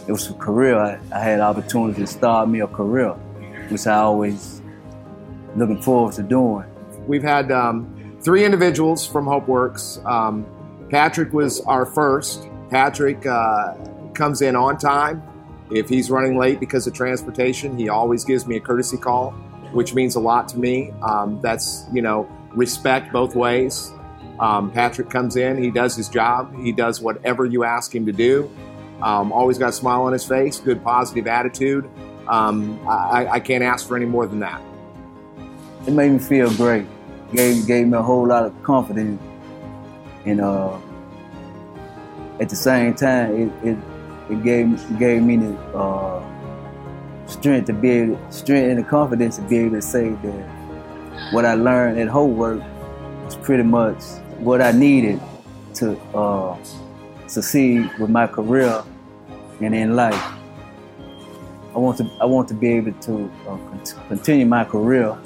it 0.06 0.12
was 0.12 0.28
a 0.30 0.34
career. 0.34 0.76
I, 0.78 0.98
I 1.12 1.20
had 1.20 1.40
opportunity 1.40 2.00
to 2.00 2.06
start 2.06 2.48
me 2.48 2.60
a 2.60 2.66
career, 2.66 3.10
which 3.68 3.86
I 3.86 3.96
always 3.96 4.62
looking 5.54 5.80
forward 5.80 6.14
to 6.14 6.22
doing. 6.22 6.64
We've 7.06 7.22
had 7.22 7.52
um, 7.52 8.18
three 8.20 8.44
individuals 8.44 9.06
from 9.06 9.26
HopeWorks. 9.26 10.04
Um, 10.04 10.46
Patrick 10.90 11.32
was 11.32 11.60
our 11.62 11.86
first. 11.86 12.48
Patrick 12.70 13.26
uh, 13.26 13.74
comes 14.14 14.42
in 14.42 14.56
on 14.56 14.78
time. 14.78 15.22
If 15.70 15.88
he's 15.88 16.10
running 16.10 16.38
late 16.38 16.60
because 16.60 16.86
of 16.86 16.94
transportation, 16.94 17.76
he 17.76 17.88
always 17.88 18.24
gives 18.24 18.46
me 18.46 18.56
a 18.56 18.60
courtesy 18.60 18.96
call, 18.96 19.32
which 19.72 19.94
means 19.94 20.14
a 20.14 20.20
lot 20.20 20.48
to 20.48 20.58
me. 20.58 20.92
Um, 21.02 21.40
that's, 21.40 21.86
you 21.92 22.02
know, 22.02 22.28
respect 22.52 23.12
both 23.12 23.34
ways. 23.34 23.92
Um, 24.38 24.70
Patrick 24.70 25.10
comes 25.10 25.36
in, 25.36 25.62
he 25.62 25.70
does 25.70 25.96
his 25.96 26.08
job, 26.08 26.54
he 26.62 26.70
does 26.70 27.00
whatever 27.00 27.46
you 27.46 27.64
ask 27.64 27.94
him 27.94 28.04
to 28.06 28.12
do. 28.12 28.50
Um, 29.02 29.32
always 29.32 29.58
got 29.58 29.70
a 29.70 29.72
smile 29.72 30.02
on 30.02 30.12
his 30.12 30.24
face, 30.24 30.58
good 30.60 30.82
positive 30.82 31.26
attitude. 31.26 31.88
Um, 32.28 32.80
I, 32.88 33.26
I, 33.26 33.40
can't 33.40 33.62
ask 33.62 33.86
for 33.86 33.96
any 33.96 34.06
more 34.06 34.26
than 34.26 34.40
that. 34.40 34.60
It 35.86 35.92
made 35.92 36.10
me 36.10 36.18
feel 36.18 36.52
great. 36.54 36.86
Gave 37.32 37.66
gave 37.66 37.86
me 37.86 37.96
a 37.96 38.02
whole 38.02 38.26
lot 38.26 38.44
of 38.44 38.62
confidence, 38.64 39.20
and 40.26 40.40
uh, 40.40 40.76
at 42.40 42.48
the 42.48 42.56
same 42.56 42.94
time, 42.94 43.34
it 43.34 43.68
it, 43.68 43.78
it 44.30 44.42
gave 44.42 44.98
gave 44.98 45.22
me 45.22 45.36
the 45.36 45.56
uh, 45.74 46.22
strength 47.26 47.66
to 47.66 47.72
be 47.72 47.90
able, 47.90 48.18
strength 48.30 48.70
and 48.70 48.78
the 48.78 48.88
confidence 48.88 49.36
to 49.36 49.42
be 49.42 49.58
able 49.58 49.76
to 49.76 49.82
say 49.82 50.10
that 50.10 51.32
what 51.32 51.44
I 51.44 51.54
learned 51.54 51.98
at 51.98 52.08
HopeWorks 52.08 52.64
was 53.24 53.36
pretty 53.36 53.62
much 53.62 54.02
what 54.38 54.60
I 54.60 54.72
needed 54.72 55.20
to 55.74 55.98
uh, 56.14 56.56
succeed 57.26 57.90
with 57.98 58.10
my 58.10 58.26
career 58.26 58.82
and 59.60 59.74
in 59.74 59.96
life. 59.96 60.22
I 61.74 61.78
want 61.78 61.98
to 61.98 62.10
I 62.20 62.24
want 62.24 62.48
to 62.48 62.54
be 62.54 62.68
able 62.68 62.92
to 62.92 63.30
uh, 63.48 63.58
continue 64.08 64.46
my 64.46 64.64
career, 64.64 65.16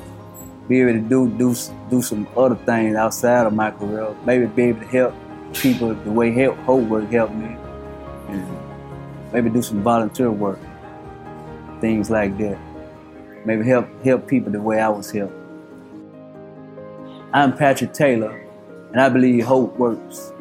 be 0.70 0.80
able 0.80 0.92
to 0.92 1.00
do 1.00 1.28
do 1.36 1.52
do 1.90 2.00
some 2.00 2.28
other 2.36 2.54
things 2.54 2.94
outside 2.94 3.44
of 3.44 3.52
my 3.52 3.72
career. 3.72 4.14
Maybe 4.24 4.46
be 4.46 4.62
able 4.70 4.80
to 4.80 4.86
help 4.86 5.14
people 5.52 5.92
the 5.94 6.12
way 6.12 6.30
help 6.30 6.56
HopeWorks 6.58 7.10
helped 7.10 7.34
me, 7.34 7.56
and 8.28 8.46
maybe 9.32 9.50
do 9.50 9.62
some 9.62 9.82
volunteer 9.82 10.30
work, 10.30 10.60
things 11.80 12.08
like 12.08 12.38
that. 12.38 12.56
Maybe 13.44 13.64
help 13.64 13.88
help 14.04 14.28
people 14.28 14.52
the 14.52 14.60
way 14.60 14.78
I 14.80 14.88
was 14.88 15.10
helped. 15.10 15.34
I'm 17.32 17.56
Patrick 17.56 17.92
Taylor, 17.92 18.40
and 18.92 19.00
I 19.00 19.08
believe 19.08 19.44
hope 19.44 19.76
works. 19.76 20.32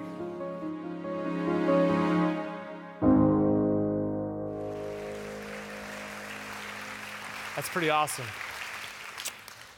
That's 7.56 7.70
pretty 7.70 7.90
awesome. 7.90 8.26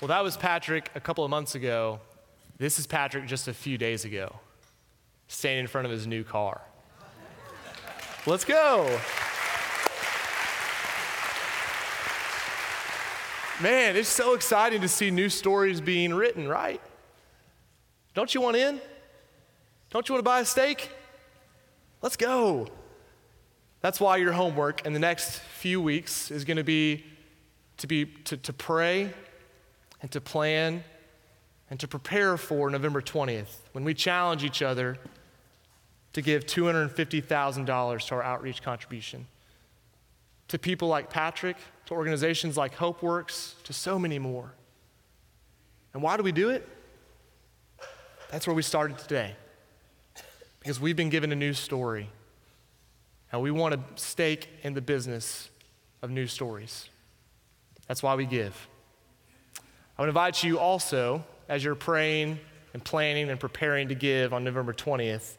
Well, 0.01 0.07
that 0.07 0.23
was 0.23 0.35
Patrick 0.35 0.89
a 0.95 0.99
couple 0.99 1.23
of 1.23 1.29
months 1.29 1.53
ago. 1.53 1.99
This 2.57 2.79
is 2.79 2.87
Patrick 2.87 3.27
just 3.27 3.47
a 3.47 3.53
few 3.53 3.77
days 3.77 4.03
ago, 4.03 4.35
standing 5.27 5.59
in 5.59 5.67
front 5.67 5.85
of 5.85 5.91
his 5.91 6.07
new 6.07 6.23
car. 6.23 6.59
Let's 8.25 8.43
go. 8.43 8.99
Man, 13.61 13.95
it's 13.95 14.09
so 14.09 14.33
exciting 14.33 14.81
to 14.81 14.87
see 14.87 15.11
new 15.11 15.29
stories 15.29 15.79
being 15.79 16.15
written, 16.15 16.47
right? 16.47 16.81
Don't 18.15 18.33
you 18.33 18.41
want 18.41 18.57
in? 18.57 18.81
Don't 19.91 20.09
you 20.09 20.13
want 20.13 20.25
to 20.25 20.27
buy 20.27 20.39
a 20.39 20.45
stake? 20.45 20.89
Let's 22.01 22.17
go. 22.17 22.67
That's 23.81 23.99
why 23.99 24.17
your 24.17 24.31
homework 24.31 24.83
in 24.83 24.93
the 24.93 24.99
next 24.99 25.41
few 25.59 25.79
weeks 25.79 26.31
is 26.31 26.43
going 26.43 26.57
to 26.57 26.63
be 26.63 27.05
to 27.77 27.85
be 27.85 28.05
to, 28.05 28.37
to 28.37 28.51
pray 28.51 29.13
and 30.01 30.11
to 30.11 30.21
plan 30.21 30.83
and 31.69 31.79
to 31.79 31.87
prepare 31.87 32.37
for 32.37 32.69
November 32.69 33.01
20th 33.01 33.57
when 33.71 33.83
we 33.83 33.93
challenge 33.93 34.43
each 34.43 34.61
other 34.61 34.97
to 36.13 36.21
give 36.21 36.45
$250,000 36.45 38.07
to 38.07 38.15
our 38.15 38.23
outreach 38.23 38.61
contribution. 38.61 39.27
To 40.49 40.59
people 40.59 40.89
like 40.89 41.09
Patrick, 41.09 41.55
to 41.85 41.93
organizations 41.93 42.57
like 42.57 42.75
HopeWorks, 42.75 43.61
to 43.63 43.71
so 43.71 43.97
many 43.97 44.19
more. 44.19 44.53
And 45.93 46.03
why 46.03 46.17
do 46.17 46.23
we 46.23 46.33
do 46.33 46.49
it? 46.49 46.67
That's 48.29 48.47
where 48.47 48.55
we 48.55 48.61
started 48.61 48.97
today. 48.97 49.35
Because 50.59 50.79
we've 50.79 50.95
been 50.95 51.09
given 51.09 51.31
a 51.31 51.35
new 51.35 51.53
story. 51.53 52.09
And 53.31 53.41
we 53.41 53.51
want 53.51 53.75
to 53.75 54.01
stake 54.01 54.49
in 54.63 54.73
the 54.73 54.81
business 54.81 55.49
of 56.01 56.09
new 56.09 56.27
stories. 56.27 56.89
That's 57.87 58.03
why 58.03 58.15
we 58.15 58.25
give. 58.25 58.67
I 60.01 60.03
would 60.03 60.09
invite 60.09 60.43
you 60.43 60.57
also, 60.57 61.23
as 61.47 61.63
you're 61.63 61.75
praying 61.75 62.39
and 62.73 62.83
planning 62.83 63.29
and 63.29 63.39
preparing 63.39 63.89
to 63.89 63.93
give 63.93 64.33
on 64.33 64.43
November 64.43 64.73
20th, 64.73 65.35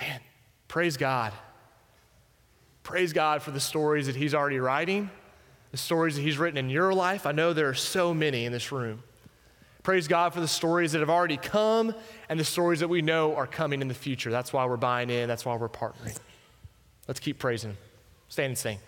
man, 0.00 0.20
praise 0.68 0.96
God. 0.96 1.34
Praise 2.82 3.12
God 3.12 3.42
for 3.42 3.50
the 3.50 3.60
stories 3.60 4.06
that 4.06 4.16
He's 4.16 4.34
already 4.34 4.58
writing, 4.58 5.10
the 5.70 5.76
stories 5.76 6.16
that 6.16 6.22
He's 6.22 6.38
written 6.38 6.56
in 6.56 6.70
your 6.70 6.94
life. 6.94 7.26
I 7.26 7.32
know 7.32 7.52
there 7.52 7.68
are 7.68 7.74
so 7.74 8.14
many 8.14 8.46
in 8.46 8.52
this 8.52 8.72
room. 8.72 9.02
Praise 9.82 10.08
God 10.08 10.32
for 10.32 10.40
the 10.40 10.48
stories 10.48 10.92
that 10.92 11.00
have 11.00 11.10
already 11.10 11.36
come 11.36 11.94
and 12.30 12.40
the 12.40 12.44
stories 12.44 12.80
that 12.80 12.88
we 12.88 13.02
know 13.02 13.36
are 13.36 13.46
coming 13.46 13.82
in 13.82 13.88
the 13.88 13.92
future. 13.92 14.30
That's 14.30 14.50
why 14.50 14.64
we're 14.64 14.78
buying 14.78 15.10
in, 15.10 15.28
that's 15.28 15.44
why 15.44 15.56
we're 15.56 15.68
partnering. 15.68 16.18
Let's 17.06 17.20
keep 17.20 17.38
praising 17.38 17.72
Him. 17.72 17.78
Stand 18.30 18.46
and 18.46 18.56
sing. 18.56 18.78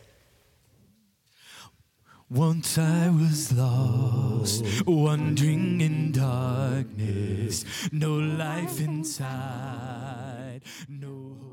Once 2.32 2.78
I 2.78 3.10
was 3.10 3.52
lost, 3.52 4.64
wandering 4.86 5.82
in 5.82 6.12
darkness, 6.12 7.66
no 7.92 8.14
life 8.14 8.80
inside, 8.80 10.62
no 10.88 11.51